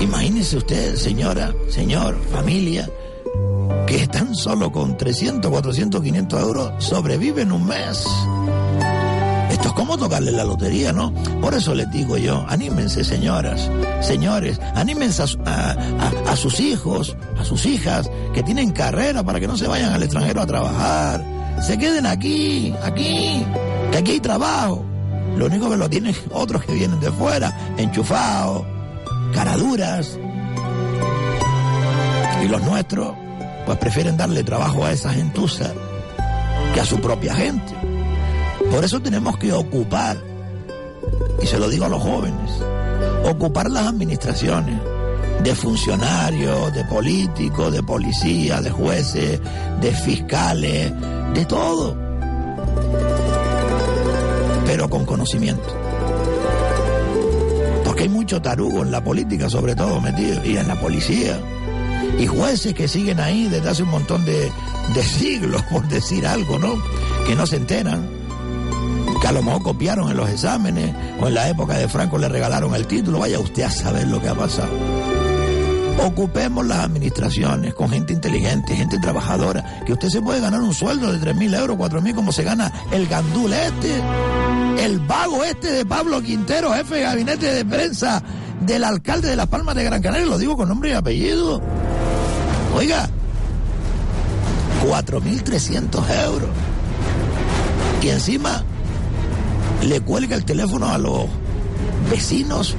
[0.00, 2.88] Imagínese usted, señora, señor, familia,
[3.86, 8.06] que tan solo con 300, 400, 500 euros sobreviven un mes.
[9.78, 11.14] Como tocarle la lotería, ¿no?
[11.40, 18.10] Por eso les digo yo, anímense señoras, señores, anímense a sus hijos, a sus hijas,
[18.34, 21.24] que tienen carrera para que no se vayan al extranjero a trabajar.
[21.62, 23.46] Se queden aquí, aquí,
[23.92, 24.84] que aquí hay trabajo.
[25.36, 28.64] Lo único que lo tienen otros que vienen de fuera, enchufados,
[29.32, 30.18] caraduras.
[32.42, 33.14] Y los nuestros,
[33.64, 35.72] pues prefieren darle trabajo a esa gentuza
[36.74, 37.87] que a su propia gente.
[38.70, 40.18] Por eso tenemos que ocupar,
[41.42, 42.50] y se lo digo a los jóvenes,
[43.24, 44.78] ocupar las administraciones
[45.42, 49.40] de funcionarios, de políticos, de policías, de jueces,
[49.80, 50.92] de fiscales,
[51.34, 51.96] de todo,
[54.66, 55.74] pero con conocimiento.
[57.84, 61.40] Porque hay mucho tarugo en la política, sobre todo metido, y en la policía.
[62.18, 64.52] Y jueces que siguen ahí desde hace un montón de,
[64.94, 66.74] de siglos, por decir algo, ¿no?
[67.26, 68.17] Que no se enteran
[69.20, 72.28] que a lo mejor copiaron en los exámenes o en la época de Franco le
[72.28, 73.18] regalaron el título.
[73.18, 74.70] Vaya usted a saber lo que ha pasado.
[76.04, 81.12] Ocupemos las administraciones con gente inteligente, gente trabajadora, que usted se puede ganar un sueldo
[81.12, 84.00] de 3.000 euros, 4.000 como se gana el gandul este,
[84.78, 88.22] el vago este de Pablo Quintero, jefe de gabinete de prensa
[88.60, 91.60] del alcalde de Las Palmas de Gran Canaria, lo digo con nombre y apellido.
[92.76, 93.08] Oiga,
[94.86, 96.50] 4.300 euros.
[98.02, 98.62] Y encima
[99.82, 101.26] le cuelga el teléfono a los
[102.10, 102.74] vecinos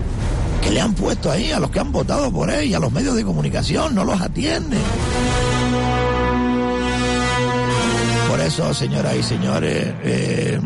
[0.61, 2.91] que le han puesto ahí, a los que han votado por él y a los
[2.91, 4.77] medios de comunicación, no los atiende.
[8.29, 10.59] Por eso, señoras y señores, eh,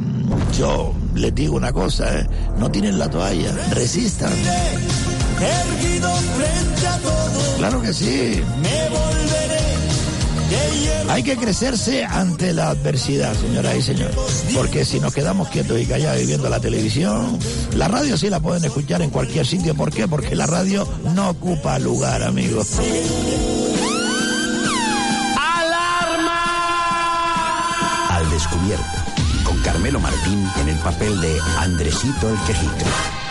[0.57, 2.27] yo les digo una cosa, eh,
[2.57, 4.33] no tienen la toalla, resistan.
[5.39, 8.41] Erguido frente a todo, Claro que sí.
[8.61, 9.42] me volveré.
[11.09, 14.15] Hay que crecerse ante la adversidad, señoras y señores.
[14.55, 17.37] Porque si nos quedamos quietos y callados y viendo la televisión,
[17.75, 19.75] la radio sí la pueden escuchar en cualquier sitio.
[19.75, 20.07] ¿Por qué?
[20.07, 22.79] Porque la radio no ocupa lugar, amigos.
[28.09, 28.85] Al descubierto,
[29.43, 33.22] con Carmelo Martín en el papel de Andresito el Quejica.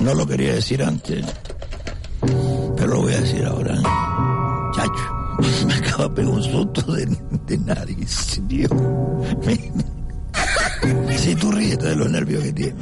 [0.00, 1.24] No lo quería decir antes,
[2.76, 3.74] pero lo voy a decir ahora.
[4.72, 7.06] Chacho, me acaba de pegar un susto de,
[7.46, 8.70] de nariz, Dios.
[11.16, 12.80] Si tú ríes de los nervios que tiene.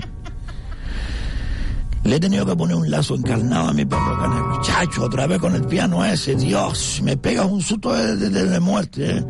[2.04, 4.60] Le he tenido que poner un lazo encarnado a mi perro caneco.
[4.62, 8.60] Chacho, otra vez con el piano ese, Dios, me pegas un susto de, de- de
[8.60, 9.18] muerte.
[9.18, 9.24] ¿eh?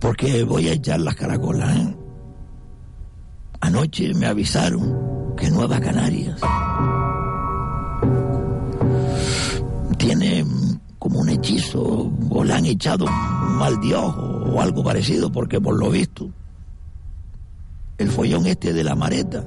[0.00, 1.74] porque voy a echar las caracolas.
[1.76, 1.96] ¿eh?
[3.60, 5.13] Anoche me avisaron
[5.50, 6.40] Nueva Canarias
[9.98, 10.44] tiene
[10.98, 15.90] como un hechizo o le han echado mal ojo o algo parecido, porque por lo
[15.90, 16.30] visto
[17.98, 19.44] el follón este de la mareta,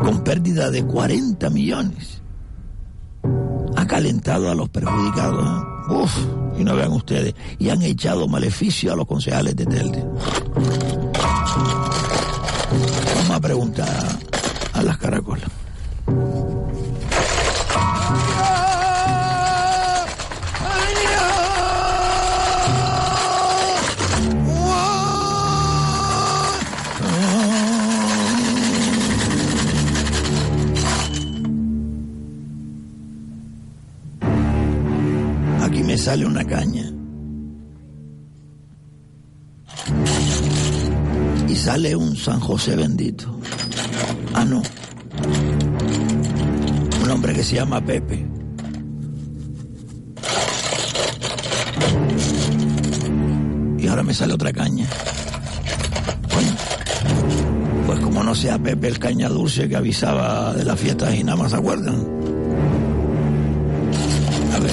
[0.00, 2.22] con pérdida de 40 millones,
[3.76, 5.46] ha calentado a los perjudicados.
[5.46, 5.92] ¿eh?
[5.92, 6.16] Uf,
[6.58, 10.04] y no vean ustedes, y han echado maleficio a los concejales de Telde.
[13.14, 14.18] Vamos a preguntar
[14.84, 15.50] las caracolas.
[35.62, 36.90] Aquí me sale una caña.
[41.48, 43.38] Y sale un San José bendito.
[44.42, 44.60] Un
[47.10, 48.26] hombre que se llama Pepe.
[53.78, 54.88] Y ahora me sale otra caña.
[56.34, 56.50] Bueno,
[57.86, 61.36] pues como no sea Pepe el caña dulce que avisaba de las fiestas y nada
[61.36, 62.04] más se acuerdan.
[64.54, 64.72] A ver.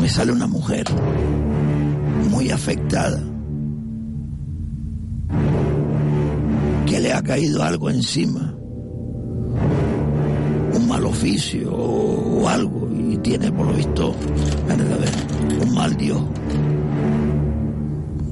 [0.00, 0.86] Me sale una mujer
[2.30, 3.29] muy afectada.
[7.20, 8.54] Ha caído algo encima.
[10.72, 12.88] Un mal oficio o, algo.
[12.90, 14.14] Y tiene por lo visto,
[14.68, 16.22] a ver, un mal Dios.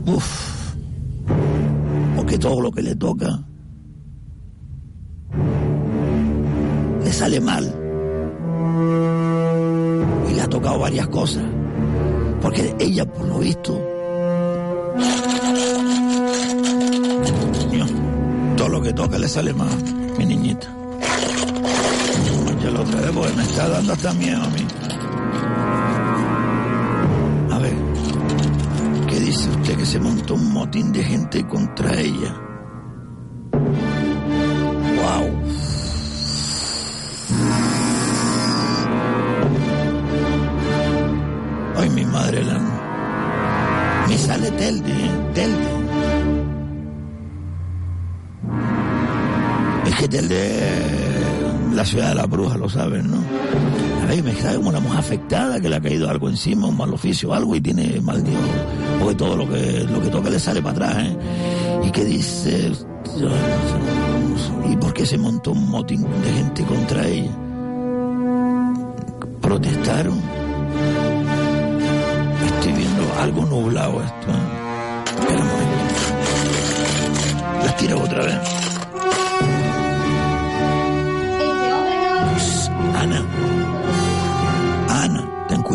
[0.07, 0.75] Uf.
[2.17, 3.45] Porque todo lo que le toca
[7.05, 7.65] le sale mal.
[10.31, 11.45] Y le ha tocado varias cosas.
[12.41, 13.79] Porque ella, por lo visto,
[18.99, 19.71] lo que le sale mal,
[20.19, 20.67] mi niñita.
[22.61, 24.67] Ya lo otra vez porque me está dando hasta miedo a mí.
[27.53, 27.77] A ver,
[29.09, 32.48] ¿qué dice usted que se montó un motín de gente contra ella?
[51.89, 53.17] Ciudad de la bruja, lo saben, ¿no?
[54.03, 56.77] A ver, me sale como una mujer afectada que le ha caído algo encima, un
[56.77, 58.37] mal oficio algo y tiene mal Dios.
[59.01, 61.17] Porque todo lo que, lo que toca le sale para atrás, ¿eh?
[61.85, 62.73] Y que dice...
[64.71, 67.31] ¿Y por qué se montó un motín de gente contra ella?
[69.41, 70.21] Protestaron.
[72.45, 74.31] Estoy viendo algo nublado esto.
[74.31, 75.11] ¿eh?
[75.21, 75.95] Espera un momento.
[77.65, 78.68] Las tiro otra vez.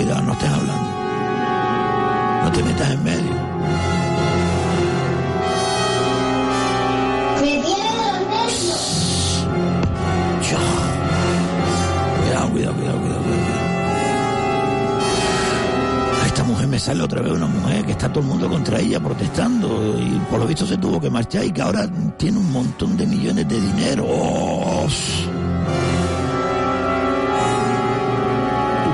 [0.03, 0.84] Cuidado, no estés hablando.
[2.43, 3.53] No te metas en medio.
[10.49, 10.57] Yo.
[12.19, 13.63] Cuidado, cuidado, cuidado, cuidado, cuidado.
[16.21, 18.80] A esta mujer me sale otra vez una mujer que está todo el mundo contra
[18.80, 22.51] ella protestando y por lo visto se tuvo que marchar y que ahora tiene un
[22.51, 24.05] montón de millones de dinero.
[24.07, 24.88] ¡Oh!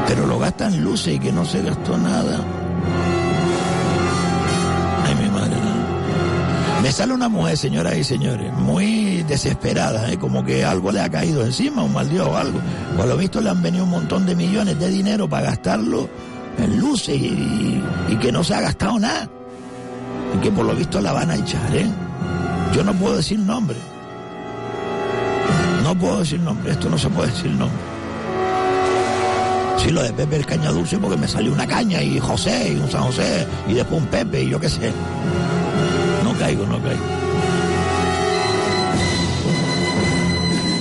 [0.10, 2.40] Pero lo gasta en luces y que no se gastó nada.
[5.06, 5.56] Ay, mi madre.
[6.82, 10.18] Me sale una mujer, señoras y señores, muy desesperada, ¿eh?
[10.18, 12.60] como que algo le ha caído encima, un mal dios o algo.
[12.98, 16.10] Por lo visto le han venido un montón de millones de dinero para gastarlo
[16.58, 19.30] en luces y, y- y que no se ha gastado nada.
[20.36, 21.88] Y que por lo visto la van a echar, ¿eh?
[22.74, 23.78] Yo no puedo decir nombre.
[25.84, 27.78] No puedo decir nombre, esto no se puede decir nombre.
[29.84, 32.80] Sí, lo de Pepe el caña dulce porque me salió una caña y José y
[32.80, 34.92] un San José y después un Pepe y yo qué sé.
[36.24, 37.04] No caigo, no caigo.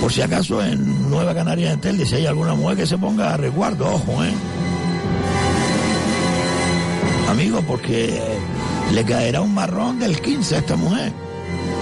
[0.01, 3.33] Por si acaso en Nueva Canaria en Telde, si hay alguna mujer que se ponga
[3.33, 4.33] a resguardo, ojo, ¿eh?
[7.29, 8.21] Amigo, porque
[8.91, 11.11] le caerá un marrón del 15 a esta mujer.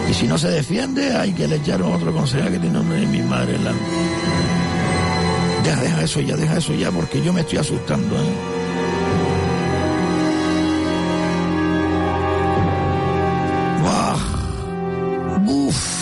[0.10, 3.08] Y si no se defiende, hay que le echar otro consejero que tiene nombre de
[3.08, 3.58] mi madre.
[3.60, 3.72] La...
[5.68, 8.20] Deja, deja eso ya, deja eso ya, porque yo me estoy asustando, ¿eh?
[15.46, 15.98] Uf.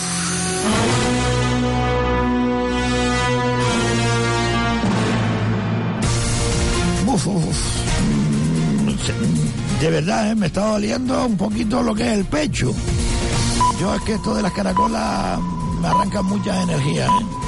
[9.80, 10.34] De verdad, ¿eh?
[10.36, 12.72] me está doliendo un poquito lo que es el pecho.
[13.80, 15.40] Yo es que esto de las caracolas
[15.80, 17.06] me arranca mucha energía.
[17.06, 17.45] ¿eh?